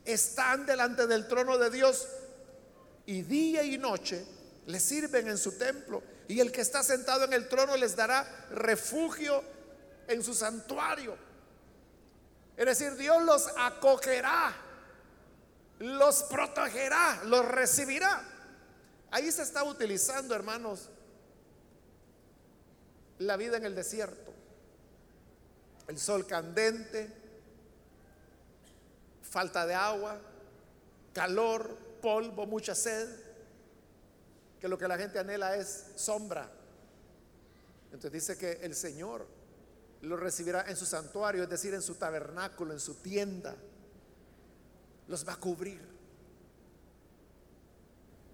están 0.05 0.67
delante 0.67 1.07
del 1.07 1.29
trono 1.29 1.59
de 1.59 1.71
Dios 1.71 2.09
y 3.09 3.23
día 3.23 3.63
y 3.63 3.79
noche 3.79 4.23
le 4.67 4.79
sirven 4.79 5.29
en 5.29 5.39
su 5.39 5.57
templo. 5.57 6.03
Y 6.29 6.41
el 6.41 6.53
que 6.53 6.61
está 6.61 6.83
sentado 6.83 7.25
en 7.25 7.33
el 7.33 7.49
trono 7.49 7.75
les 7.79 7.97
dará 7.97 8.47
refugio 8.51 9.43
en 10.07 10.23
su 10.23 10.35
santuario. 10.35 11.17
Es 12.55 12.67
decir, 12.67 12.97
Dios 12.97 13.23
los 13.23 13.49
acogerá, 13.57 14.55
los 15.79 16.23
protegerá, 16.25 17.23
los 17.25 17.47
recibirá. 17.47 18.23
Ahí 19.11 19.33
se 19.33 19.41
está 19.41 19.65
utilizando, 19.65 20.35
hermanos, 20.35 20.91
la 23.21 23.39
vida 23.39 23.57
en 23.57 23.65
el 23.65 23.75
desierto. 23.75 24.35
El 25.87 25.99
sol 25.99 26.27
candente, 26.27 27.11
falta 29.23 29.65
de 29.65 29.75
agua, 29.75 30.21
calor, 31.15 31.88
polvo, 32.01 32.47
mucha 32.47 32.75
sed, 32.75 33.09
que 34.61 34.69
lo 34.69 34.79
que 34.79 34.89
la 34.89 34.99
gente 34.99 35.19
anhela 35.19 35.57
es 35.57 35.87
sombra. 35.97 36.51
Entonces 37.87 38.13
dice 38.13 38.39
que 38.39 38.65
el 38.65 38.75
Señor 38.75 39.27
lo 40.03 40.17
recibirá 40.17 40.65
en 40.69 40.77
su 40.77 40.87
santuario, 40.87 41.43
es 41.43 41.49
decir, 41.49 41.75
en 41.75 41.83
su 41.83 41.95
tabernáculo, 41.95 42.73
en 42.73 42.81
su 42.81 42.95
tienda. 42.95 43.57
Los 45.07 45.27
va 45.27 45.35
a 45.35 45.37
cubrir. 45.37 45.81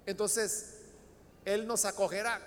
Entonces, 0.06 0.80
Él 1.44 1.66
nos 1.66 1.84
acogerá, 1.84 2.40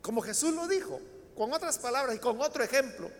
como 0.00 0.22
Jesús 0.22 0.54
lo 0.54 0.66
dijo, 0.66 1.00
con 1.36 1.52
otras 1.52 1.78
palabras 1.78 2.16
y 2.16 2.18
con 2.18 2.40
otro 2.40 2.64
ejemplo. 2.64 3.10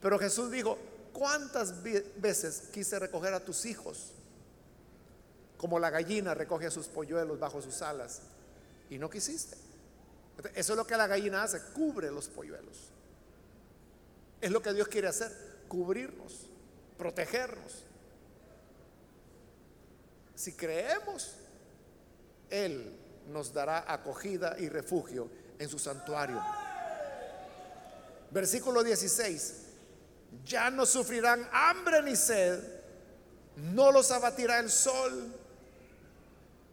Pero 0.00 0.18
Jesús 0.18 0.50
dijo, 0.50 0.78
¿cuántas 1.12 1.82
veces 1.82 2.68
quise 2.72 2.98
recoger 2.98 3.34
a 3.34 3.40
tus 3.40 3.64
hijos? 3.66 4.12
Como 5.66 5.80
la 5.80 5.90
gallina 5.90 6.32
recoge 6.32 6.66
a 6.66 6.70
sus 6.70 6.86
polluelos 6.86 7.40
bajo 7.40 7.60
sus 7.60 7.82
alas. 7.82 8.20
Y 8.88 8.98
no 8.98 9.10
quisiste. 9.10 9.56
Eso 10.54 10.72
es 10.74 10.76
lo 10.76 10.86
que 10.86 10.96
la 10.96 11.08
gallina 11.08 11.42
hace, 11.42 11.60
cubre 11.74 12.08
los 12.08 12.28
polluelos. 12.28 12.92
Es 14.40 14.52
lo 14.52 14.62
que 14.62 14.72
Dios 14.72 14.86
quiere 14.86 15.08
hacer, 15.08 15.32
cubrirnos, 15.66 16.46
protegernos. 16.96 17.82
Si 20.36 20.52
creemos, 20.52 21.32
Él 22.48 22.96
nos 23.32 23.52
dará 23.52 23.92
acogida 23.92 24.54
y 24.60 24.68
refugio 24.68 25.28
en 25.58 25.68
su 25.68 25.80
santuario. 25.80 26.40
Versículo 28.30 28.84
16. 28.84 29.62
Ya 30.44 30.70
no 30.70 30.86
sufrirán 30.86 31.48
hambre 31.50 32.02
ni 32.02 32.14
sed, 32.14 32.62
no 33.56 33.90
los 33.90 34.12
abatirá 34.12 34.60
el 34.60 34.70
sol, 34.70 35.32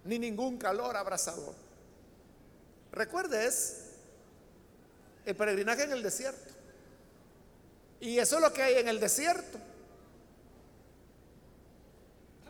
ni 0.05 0.19
ningún 0.19 0.57
calor 0.57 0.95
abrasador. 0.95 1.53
Recuerde, 2.91 3.47
es 3.47 3.83
el 5.25 5.35
peregrinaje 5.35 5.83
en 5.83 5.91
el 5.93 6.03
desierto. 6.03 6.51
Y 7.99 8.19
eso 8.19 8.35
es 8.35 8.41
lo 8.41 8.51
que 8.51 8.61
hay 8.61 8.75
en 8.75 8.87
el 8.87 8.99
desierto. 8.99 9.57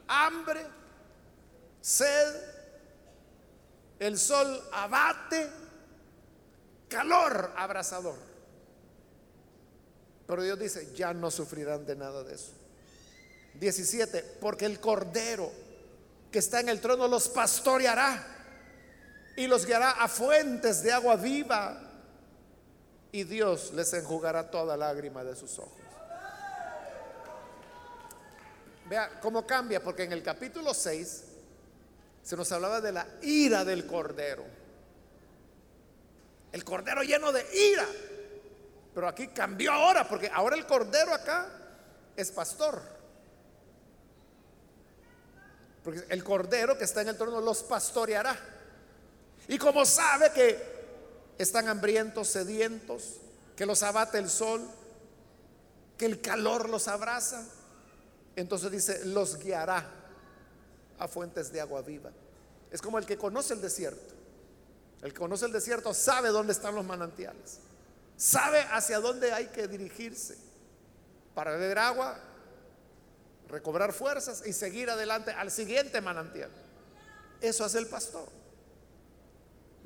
Hambre, 0.08 0.66
sed, 1.80 2.36
el 4.00 4.18
sol 4.18 4.62
abate, 4.72 5.50
calor 6.90 7.52
abrasador. 7.56 8.18
Pero 10.28 10.44
Dios 10.44 10.60
dice, 10.60 10.94
ya 10.96 11.14
no 11.14 11.30
sufrirán 11.30 11.86
de 11.86 11.96
nada 11.96 12.24
de 12.24 12.36
eso. 12.36 12.52
17, 13.60 14.38
porque 14.42 14.66
el 14.66 14.80
cordero 14.80 15.52
que 16.34 16.40
está 16.40 16.60
en 16.60 16.68
el 16.68 16.82
trono 16.82 17.08
los 17.08 17.30
pastoreará 17.30 18.26
y 19.36 19.46
los 19.46 19.68
guiará 19.68 19.92
a 19.92 20.08
fuentes 20.08 20.82
de 20.82 20.92
agua 20.92 21.16
viva 21.16 21.80
y 23.12 23.24
Dios 23.24 23.72
les 23.74 23.94
enjugará 23.94 24.50
toda 24.50 24.76
lágrima 24.76 25.24
de 25.24 25.36
sus 25.36 25.60
ojos. 25.60 25.78
Vea 28.90 29.20
cómo 29.22 29.46
cambia, 29.46 29.82
porque 29.84 30.04
en 30.04 30.12
el 30.12 30.24
capítulo 30.24 30.74
6 30.74 31.24
se 32.24 32.36
nos 32.36 32.52
hablaba 32.52 32.82
de 32.82 32.92
la 32.92 33.08
ira 33.22 33.64
del 33.64 33.86
cordero. 33.86 34.44
El 36.52 36.66
cordero 36.66 37.04
lleno 37.04 37.32
de 37.32 37.46
ira. 37.72 37.86
Pero 38.96 39.08
aquí 39.08 39.28
cambió 39.28 39.72
ahora, 39.72 40.08
porque 40.08 40.32
ahora 40.34 40.56
el 40.56 40.66
cordero 40.66 41.14
acá 41.14 41.48
es 42.16 42.32
pastor. 42.32 42.93
Porque 45.84 46.06
el 46.10 46.24
cordero 46.24 46.78
que 46.78 46.86
está 46.86 47.02
en 47.02 47.10
el 47.10 47.18
trono 47.18 47.42
los 47.42 47.64
pastoreará. 47.64 48.38
Y 49.48 49.58
como 49.58 49.86
sabe 49.86 50.32
que 50.32 50.74
están 51.38 51.68
hambrientos, 51.68 52.30
sedientos, 52.30 53.18
que 53.56 53.66
los 53.66 53.84
abate 53.84 54.18
el 54.18 54.30
sol, 54.30 54.62
que 55.98 56.06
el 56.06 56.22
calor 56.22 56.70
los 56.70 56.88
abraza. 56.88 57.46
Entonces 58.36 58.72
dice, 58.72 59.06
los 59.06 59.38
guiará 59.38 59.86
a 60.98 61.08
fuentes 61.08 61.52
de 61.52 61.62
agua 61.62 61.82
viva. 61.82 62.12
Es 62.72 62.82
como 62.82 62.98
el 62.98 63.06
que 63.06 63.18
conoce 63.18 63.54
el 63.54 63.62
desierto. 63.62 64.14
El 65.02 65.12
que 65.12 65.20
conoce 65.20 65.46
el 65.46 65.52
desierto 65.52 65.94
sabe 65.94 66.30
dónde 66.30 66.54
están 66.54 66.76
los 66.76 66.86
manantiales. 66.86 67.60
Sabe 68.16 68.62
hacia 68.72 69.00
dónde 69.00 69.34
hay 69.34 69.48
que 69.48 69.68
dirigirse 69.68 70.38
para 71.36 71.52
beber 71.52 71.78
agua, 71.80 72.18
recobrar 73.54 73.94
fuerzas 73.94 74.44
y 74.46 74.52
seguir 74.52 74.90
adelante 74.90 75.32
al 75.32 75.52
siguiente 75.52 76.02
manantial. 76.02 76.50
Eso 77.40 77.64
hace 77.64 77.78
el 77.78 77.88
pastor 77.88 78.28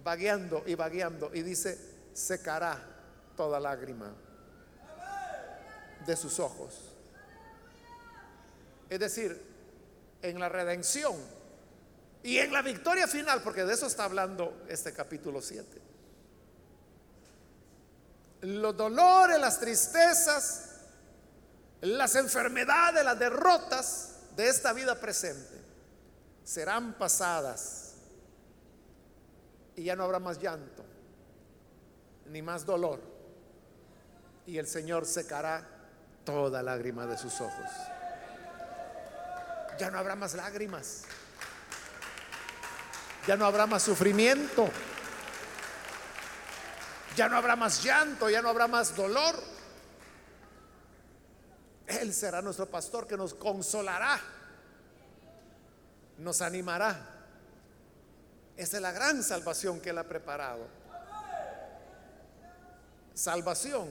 vagueando 0.03 0.63
y 0.65 0.75
vagueando 0.75 1.31
y 1.33 1.41
dice, 1.41 1.77
secará 2.13 2.81
toda 3.35 3.59
lágrima 3.59 4.15
de 6.05 6.15
sus 6.15 6.39
ojos. 6.39 6.93
Es 8.89 8.99
decir, 8.99 9.43
en 10.21 10.39
la 10.39 10.47
redención 10.47 11.13
y 12.23 12.37
en 12.37 12.53
la 12.53 12.61
victoria 12.61 13.05
final, 13.05 13.43
porque 13.43 13.65
de 13.65 13.73
eso 13.73 13.87
está 13.87 14.05
hablando 14.05 14.63
este 14.69 14.93
capítulo 14.93 15.41
7. 15.41 15.81
Los 18.43 18.77
dolores, 18.77 19.37
las 19.39 19.59
tristezas, 19.59 20.66
las 21.81 22.15
enfermedades, 22.15 23.03
las 23.03 23.19
derrotas 23.19 24.15
de 24.35 24.47
esta 24.49 24.73
vida 24.73 24.99
presente 24.99 25.61
serán 26.43 26.93
pasadas 26.93 27.95
y 29.75 29.83
ya 29.83 29.95
no 29.95 30.03
habrá 30.03 30.19
más 30.19 30.39
llanto, 30.39 30.83
ni 32.27 32.41
más 32.41 32.65
dolor. 32.65 32.99
Y 34.45 34.57
el 34.57 34.65
Señor 34.65 35.05
secará 35.05 35.67
toda 36.23 36.63
lágrima 36.63 37.05
de 37.05 37.17
sus 37.17 37.39
ojos. 37.41 37.69
Ya 39.77 39.91
no 39.91 39.99
habrá 39.99 40.15
más 40.15 40.33
lágrimas. 40.33 41.03
Ya 43.27 43.35
no 43.35 43.45
habrá 43.45 43.67
más 43.67 43.83
sufrimiento. 43.83 44.69
Ya 47.15 47.29
no 47.29 47.37
habrá 47.37 47.55
más 47.55 47.83
llanto, 47.83 48.29
ya 48.29 48.41
no 48.41 48.49
habrá 48.49 48.67
más 48.67 48.95
dolor. 48.95 49.35
Él 51.87 52.13
será 52.13 52.41
nuestro 52.41 52.67
pastor 52.67 53.07
que 53.07 53.17
nos 53.17 53.33
consolará, 53.33 54.19
nos 56.17 56.41
animará 56.41 57.17
esa 58.57 58.77
es 58.77 58.81
la 58.81 58.91
gran 58.91 59.23
salvación 59.23 59.79
que 59.79 59.91
Él 59.91 59.99
ha 59.99 60.03
preparado. 60.03 60.65
Salvación 63.13 63.87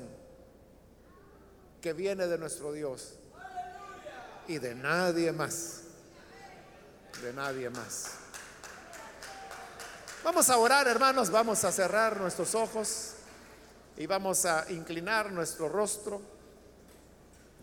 que 1.81 1.93
viene 1.93 2.27
de 2.27 2.37
nuestro 2.37 2.73
Dios 2.73 3.15
y 4.49 4.59
de 4.59 4.75
nadie 4.75 5.31
más. 5.31 5.83
De 7.23 7.33
nadie 7.33 7.71
más. 7.71 8.11
Vamos 10.25 10.51
a 10.51 10.59
orar, 10.59 10.89
hermanos, 10.89 11.31
vamos 11.31 11.63
a 11.63 11.71
cerrar 11.71 12.21
nuestros 12.21 12.57
ojos 12.57 13.13
y 13.97 14.07
vamos 14.07 14.45
a 14.45 14.67
inclinar 14.73 15.31
nuestro 15.31 15.69
rostro. 15.69 16.21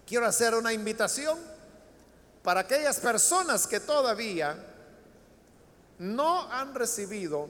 Quiero 0.05 0.25
hacer 0.25 0.53
una 0.55 0.73
invitación 0.73 1.39
para 2.43 2.61
aquellas 2.61 2.99
personas 2.99 3.67
que 3.67 3.79
todavía 3.79 4.57
no 5.99 6.51
han 6.51 6.75
recibido 6.75 7.47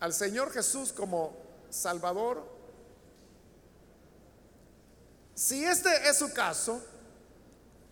al 0.00 0.12
Señor 0.12 0.52
Jesús 0.52 0.92
como 0.92 1.34
Salvador, 1.70 2.54
si 5.34 5.64
este 5.64 6.08
es 6.08 6.18
su 6.18 6.32
caso, 6.32 6.80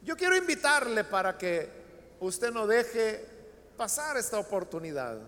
yo 0.03 0.17
quiero 0.17 0.37
invitarle 0.37 1.05
para 1.05 1.37
que 1.37 1.69
usted 2.21 2.53
no 2.53 2.67
deje 2.67 3.25
pasar 3.77 4.17
esta 4.17 4.39
oportunidad 4.39 5.19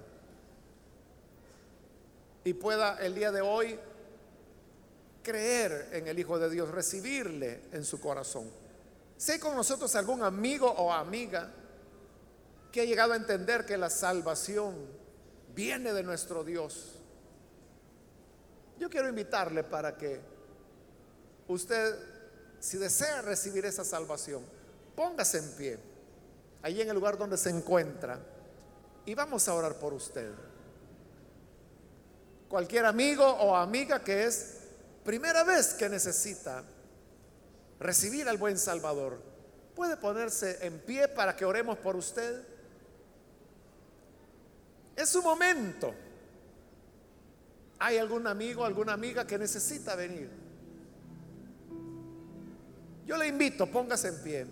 y 2.45 2.53
pueda 2.53 2.99
el 3.01 3.15
día 3.15 3.33
de 3.33 3.41
hoy 3.41 3.79
creer 5.25 5.89
en 5.91 6.07
el 6.07 6.17
Hijo 6.21 6.39
de 6.39 6.49
Dios, 6.49 6.71
recibirle 6.71 7.63
en 7.73 7.85
su 7.85 7.99
corazón. 7.99 8.49
Si 9.17 9.33
hay 9.33 9.41
con 9.41 9.57
nosotros 9.57 9.93
algún 9.97 10.23
amigo 10.23 10.71
o 10.71 10.93
amiga 10.93 11.51
que 12.71 12.83
ha 12.83 12.85
llegado 12.85 13.15
a 13.15 13.17
entender 13.17 13.67
que 13.67 13.77
la 13.77 13.91
salvación 13.91 14.77
viene 15.55 15.93
de 15.93 16.05
nuestro 16.05 16.45
Dios, 16.45 17.01
yo 18.79 18.91
quiero 18.91 19.09
invitarle 19.09 19.65
para 19.65 19.97
que 19.97 20.21
usted, 21.49 21.97
si 22.61 22.77
desea 22.77 23.23
recibir 23.23 23.65
esa 23.65 23.85
salvación, 23.85 24.45
póngase 24.95 25.39
en 25.39 25.53
pie, 25.53 25.79
ahí 26.63 26.81
en 26.81 26.89
el 26.89 26.95
lugar 26.95 27.17
donde 27.17 27.37
se 27.37 27.51
encuentra, 27.51 28.19
y 29.07 29.15
vamos 29.15 29.49
a 29.49 29.55
orar 29.55 29.79
por 29.79 29.93
usted. 29.93 30.33
Cualquier 32.49 32.87
amigo 32.87 33.25
o 33.25 33.55
amiga 33.55 34.03
que 34.03 34.25
es 34.25 34.64
primera 35.05 35.45
vez 35.45 35.75
que 35.75 35.89
necesita 35.89 36.65
recibir 37.79 38.29
al 38.29 38.39
buen 38.39 38.59
Salvador, 38.59 39.21
puede 39.75 39.97
ponerse 39.97 40.67
en 40.67 40.79
pie 40.81 41.09
para 41.09 41.37
que 41.37 41.45
oremos 41.45 41.79
por 41.79 41.97
usted. 41.97 42.43
Es 44.97 45.11
su 45.11 45.23
momento. 45.23 45.95
¿Hay 47.79 47.99
algún 47.99 48.27
amigo, 48.27 48.65
alguna 48.65 48.95
amiga 48.95 49.27
que 49.27 49.39
necesita 49.39 49.95
venir? 49.95 50.31
Yo 53.07 53.19
le 53.19 53.29
invito, 53.29 53.67
póngase 53.67 54.09
en 54.09 54.23
pie. 54.23 54.47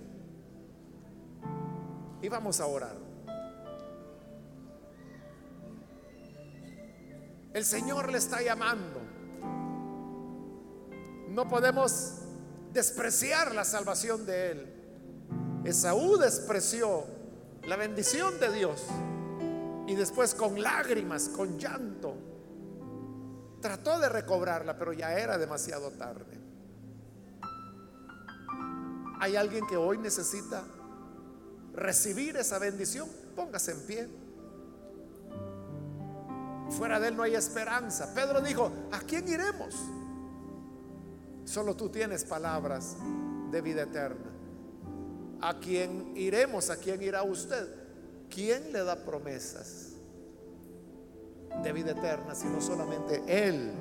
Y 2.21 2.29
vamos 2.29 2.61
a 2.61 2.67
orar. 2.67 2.97
El 7.55 7.65
Señor 7.65 8.11
le 8.11 8.19
está 8.19 8.43
llamando. 8.43 9.12
No 11.29 11.49
podemos 11.49 12.19
despreciar 12.73 13.55
la 13.55 13.65
salvación 13.65 14.27
de 14.27 14.51
Él. 14.51 14.73
Esaú 15.65 16.17
despreció 16.17 17.05
la 17.65 17.77
bendición 17.77 18.39
de 18.41 18.53
Dios 18.53 18.83
y 19.87 19.95
después 19.95 20.35
con 20.35 20.61
lágrimas, 20.61 21.29
con 21.29 21.59
llanto, 21.59 22.17
trató 23.61 23.99
de 23.99 24.09
recobrarla, 24.09 24.77
pero 24.77 24.93
ya 24.93 25.13
era 25.15 25.39
demasiado 25.39 25.91
tarde. 25.93 26.41
¿Hay 29.21 29.37
alguien 29.37 29.67
que 29.69 29.77
hoy 29.77 29.99
necesita 29.99 30.65
recibir 31.75 32.37
esa 32.37 32.59
bendición? 32.59 33.09
Póngase 33.37 33.73
en 33.73 33.81
pie. 33.87 34.09
Fuera 36.71 36.99
de 36.99 37.09
él 37.09 37.17
no 37.17 37.23
hay 37.23 37.35
esperanza. 37.35 38.13
Pedro 38.15 38.41
dijo, 38.41 38.73
¿a 38.91 38.99
quién 39.01 39.29
iremos? 39.29 39.77
Solo 41.45 41.77
tú 41.77 41.89
tienes 41.89 42.25
palabras 42.25 42.97
de 43.51 43.61
vida 43.61 43.83
eterna. 43.83 44.31
¿A 45.41 45.59
quién 45.59 46.17
iremos? 46.17 46.71
¿A 46.71 46.77
quién 46.77 47.03
irá 47.03 47.23
usted? 47.23 47.69
¿Quién 48.31 48.73
le 48.73 48.85
da 48.85 48.97
promesas 48.97 49.89
de 51.63 51.73
vida 51.73 51.91
eterna 51.91 52.35
sino 52.35 52.61
solamente 52.61 53.23
Él? 53.27 53.73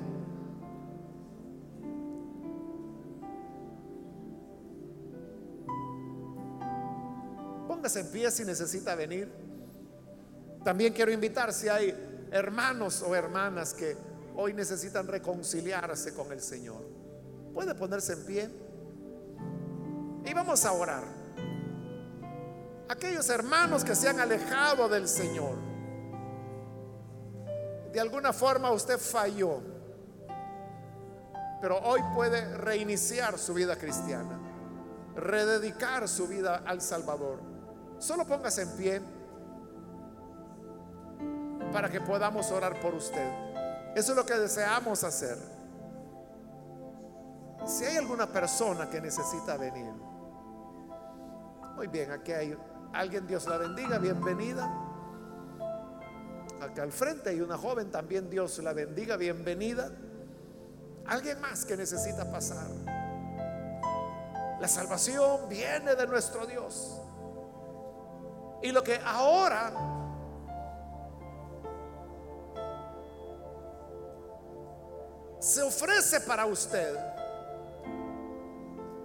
Póngase 7.68 8.00
en 8.00 8.10
pie 8.10 8.30
si 8.30 8.44
necesita 8.44 8.94
venir. 8.94 9.32
También 10.64 10.92
quiero 10.92 11.12
invitar 11.12 11.52
si 11.52 11.68
hay 11.68 12.28
hermanos 12.30 13.02
o 13.02 13.14
hermanas 13.14 13.72
que 13.72 13.96
hoy 14.36 14.52
necesitan 14.52 15.06
reconciliarse 15.06 16.12
con 16.12 16.32
el 16.32 16.40
Señor. 16.40 16.91
Puede 17.52 17.74
ponerse 17.74 18.14
en 18.14 18.24
pie. 18.24 18.50
Y 20.24 20.34
vamos 20.34 20.64
a 20.64 20.72
orar. 20.72 21.04
Aquellos 22.88 23.28
hermanos 23.30 23.84
que 23.84 23.94
se 23.94 24.08
han 24.08 24.20
alejado 24.20 24.88
del 24.88 25.08
Señor. 25.08 25.56
De 27.92 28.00
alguna 28.00 28.32
forma 28.32 28.70
usted 28.70 28.98
falló. 28.98 29.60
Pero 31.60 31.78
hoy 31.78 32.00
puede 32.14 32.56
reiniciar 32.56 33.38
su 33.38 33.54
vida 33.54 33.76
cristiana. 33.76 34.38
Rededicar 35.14 36.08
su 36.08 36.26
vida 36.26 36.62
al 36.66 36.80
Salvador. 36.80 37.40
Solo 37.98 38.26
póngase 38.26 38.62
en 38.62 38.70
pie 38.76 39.02
para 41.72 41.88
que 41.88 42.00
podamos 42.00 42.50
orar 42.50 42.80
por 42.80 42.94
usted. 42.94 43.30
Eso 43.94 44.12
es 44.12 44.16
lo 44.16 44.26
que 44.26 44.34
deseamos 44.34 45.04
hacer. 45.04 45.51
Si 47.64 47.84
hay 47.84 47.96
alguna 47.96 48.26
persona 48.26 48.90
que 48.90 49.00
necesita 49.00 49.56
venir, 49.56 49.92
muy 51.76 51.86
bien, 51.86 52.10
aquí 52.10 52.32
hay 52.32 52.56
alguien, 52.92 53.26
Dios 53.26 53.46
la 53.46 53.56
bendiga, 53.56 53.98
bienvenida. 53.98 54.70
Acá 56.60 56.82
al 56.82 56.92
frente 56.92 57.30
hay 57.30 57.40
una 57.40 57.56
joven, 57.56 57.90
también 57.90 58.28
Dios 58.28 58.58
la 58.58 58.72
bendiga, 58.72 59.16
bienvenida. 59.16 59.90
Alguien 61.06 61.40
más 61.40 61.64
que 61.64 61.76
necesita 61.76 62.30
pasar. 62.30 62.68
La 64.60 64.68
salvación 64.68 65.48
viene 65.48 65.94
de 65.94 66.06
nuestro 66.06 66.46
Dios. 66.46 67.00
Y 68.62 68.70
lo 68.70 68.82
que 68.82 69.00
ahora 69.04 69.72
se 75.40 75.62
ofrece 75.62 76.20
para 76.20 76.46
usted 76.46 77.11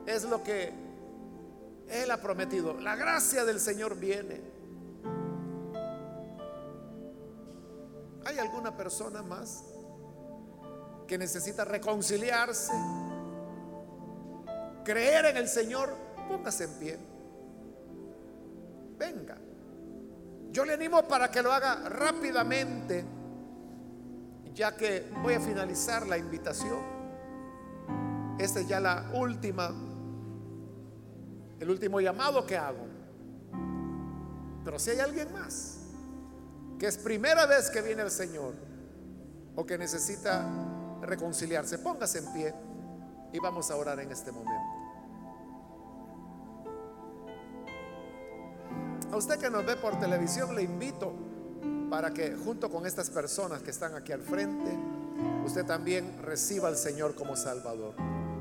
es 0.08 0.24
lo 0.24 0.42
que 0.42 0.74
Él 1.90 2.10
ha 2.10 2.18
prometido. 2.18 2.80
La 2.80 2.96
gracia 2.96 3.44
del 3.44 3.60
Señor 3.60 3.98
viene. 4.00 4.42
¿Hay 8.26 8.40
alguna 8.40 8.76
persona 8.76 9.22
más 9.22 9.64
que 11.06 11.18
necesita 11.18 11.66
reconciliarse? 11.66 12.74
Creer 14.84 15.26
en 15.26 15.38
el 15.38 15.50
Señor, 15.50 15.94
póngase 16.30 16.64
en 16.64 16.74
pie. 16.80 16.98
Venga. 18.98 19.38
Yo 20.52 20.64
le 20.64 20.74
animo 20.74 21.04
para 21.04 21.30
que 21.30 21.44
lo 21.44 21.52
haga 21.52 21.90
rápidamente, 21.90 23.04
ya 24.54 24.76
que 24.76 25.12
voy 25.22 25.34
a 25.34 25.42
finalizar 25.42 26.08
la 26.08 26.18
invitación. 26.18 26.80
Esta 28.40 28.62
es 28.62 28.68
ya 28.68 28.80
la 28.80 29.12
última 29.14 29.87
el 31.60 31.70
último 31.70 32.00
llamado 32.00 32.46
que 32.46 32.58
hago. 32.58 32.86
Pero 34.64 34.80
si 34.80 34.92
hay 34.92 35.00
alguien 35.00 35.32
más 35.34 35.80
que 36.78 36.88
es 36.88 36.98
primera 36.98 37.46
vez 37.46 37.70
que 37.70 37.82
viene 37.82 38.04
el 38.04 38.12
Señor 38.12 38.54
o 39.56 39.66
que 39.66 39.78
necesita 39.78 40.48
reconciliarse, 41.02 41.80
póngase 41.80 42.20
en 42.20 42.34
pie 42.34 42.54
y 43.34 43.40
vamos 43.40 43.72
a 43.72 43.76
orar 43.76 44.00
en 44.00 44.12
este 44.12 44.32
momento. 44.32 44.78
A 49.12 49.16
usted 49.16 49.40
que 49.40 49.50
nos 49.50 49.66
ve 49.66 49.78
por 49.78 49.98
televisión 50.00 50.54
le 50.56 50.64
invito 50.64 51.14
para 51.90 52.14
que 52.14 52.36
junto 52.36 52.70
con 52.70 52.86
estas 52.86 53.10
personas 53.10 53.62
que 53.64 53.72
están 53.72 53.96
aquí 53.96 54.12
al 54.12 54.22
frente, 54.22 54.72
usted 55.46 55.66
también 55.66 56.22
reciba 56.22 56.68
al 56.68 56.76
Señor 56.76 57.16
como 57.16 57.36
Salvador. 57.36 57.96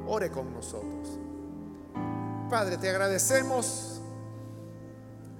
Ore 0.07 0.31
con 0.31 0.53
nosotros. 0.53 1.19
Padre, 2.51 2.77
te 2.77 2.89
agradecemos 2.89 4.01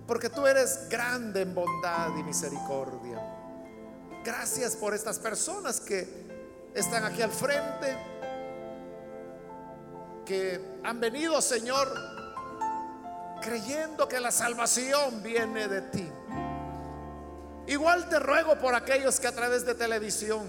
porque 0.09 0.29
tú 0.29 0.45
eres 0.45 0.89
grande 0.89 1.43
en 1.43 1.55
bondad 1.55 2.17
y 2.19 2.23
misericordia. 2.25 3.21
Gracias 4.25 4.75
por 4.75 4.93
estas 4.93 5.21
personas 5.21 5.81
que 5.81 6.27
están 6.75 7.05
aquí 7.05 7.23
al 7.23 7.31
frente, 7.31 7.97
que 10.25 10.81
han 10.83 10.99
venido, 10.99 11.41
Señor, 11.41 11.93
creyendo 13.41 14.09
que 14.09 14.19
la 14.19 14.33
salvación 14.33 15.23
viene 15.23 15.69
de 15.69 15.83
ti. 15.83 16.13
Igual 17.69 18.09
te 18.09 18.19
ruego 18.19 18.59
por 18.59 18.75
aquellos 18.75 19.21
que 19.21 19.29
a 19.29 19.33
través 19.33 19.65
de 19.65 19.77
televisión, 19.77 20.45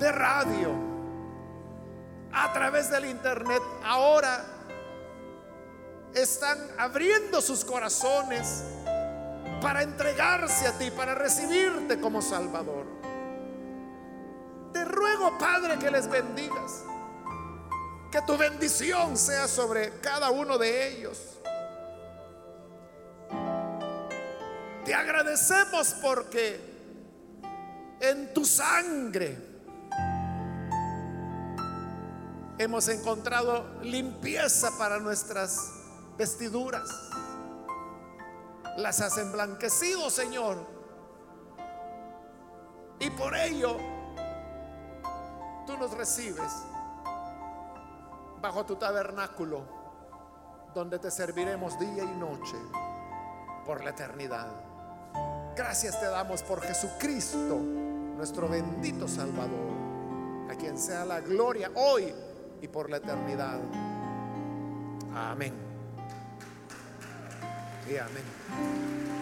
de 0.00 0.10
radio, 0.10 0.72
a 2.32 2.52
través 2.52 2.90
del 2.90 3.04
internet, 3.04 3.62
ahora 3.84 4.44
están 6.14 6.58
abriendo 6.78 7.40
sus 7.40 7.64
corazones 7.64 8.62
para 9.60 9.82
entregarse 9.82 10.66
a 10.66 10.72
ti, 10.78 10.90
para 10.90 11.14
recibirte 11.14 12.00
como 12.00 12.22
Salvador. 12.22 12.86
Te 14.72 14.84
ruego, 14.84 15.36
Padre, 15.38 15.78
que 15.78 15.90
les 15.90 16.08
bendigas. 16.08 16.84
Que 18.10 18.22
tu 18.22 18.36
bendición 18.36 19.16
sea 19.16 19.46
sobre 19.46 20.00
cada 20.00 20.30
uno 20.30 20.58
de 20.58 20.88
ellos. 20.88 21.18
Te 24.84 24.94
agradecemos 24.94 25.94
porque 26.02 26.58
en 28.00 28.32
tu 28.34 28.44
sangre 28.44 29.36
hemos 32.58 32.88
encontrado 32.88 33.80
limpieza 33.82 34.76
para 34.76 34.98
nuestras 34.98 35.79
vestiduras. 36.20 36.90
Las 38.76 39.00
has 39.00 39.16
emblanquecido, 39.16 40.10
Señor. 40.10 40.58
Y 42.98 43.08
por 43.08 43.34
ello 43.34 43.78
tú 45.66 45.78
nos 45.78 45.92
recibes 45.96 46.52
bajo 48.42 48.66
tu 48.66 48.76
tabernáculo, 48.76 49.62
donde 50.74 50.98
te 50.98 51.10
serviremos 51.10 51.78
día 51.80 52.04
y 52.04 52.18
noche 52.18 52.56
por 53.64 53.82
la 53.82 53.90
eternidad. 53.90 54.48
Gracias 55.56 55.98
te 56.00 56.06
damos 56.06 56.42
por 56.42 56.60
Jesucristo, 56.60 57.56
nuestro 57.56 58.46
bendito 58.46 59.08
Salvador, 59.08 60.50
a 60.50 60.54
quien 60.54 60.76
sea 60.76 61.06
la 61.06 61.20
gloria 61.20 61.70
hoy 61.74 62.14
y 62.60 62.68
por 62.68 62.90
la 62.90 62.98
eternidad. 62.98 63.58
Amén. 65.14 65.69
Y 67.88 67.96
amén. 67.96 69.19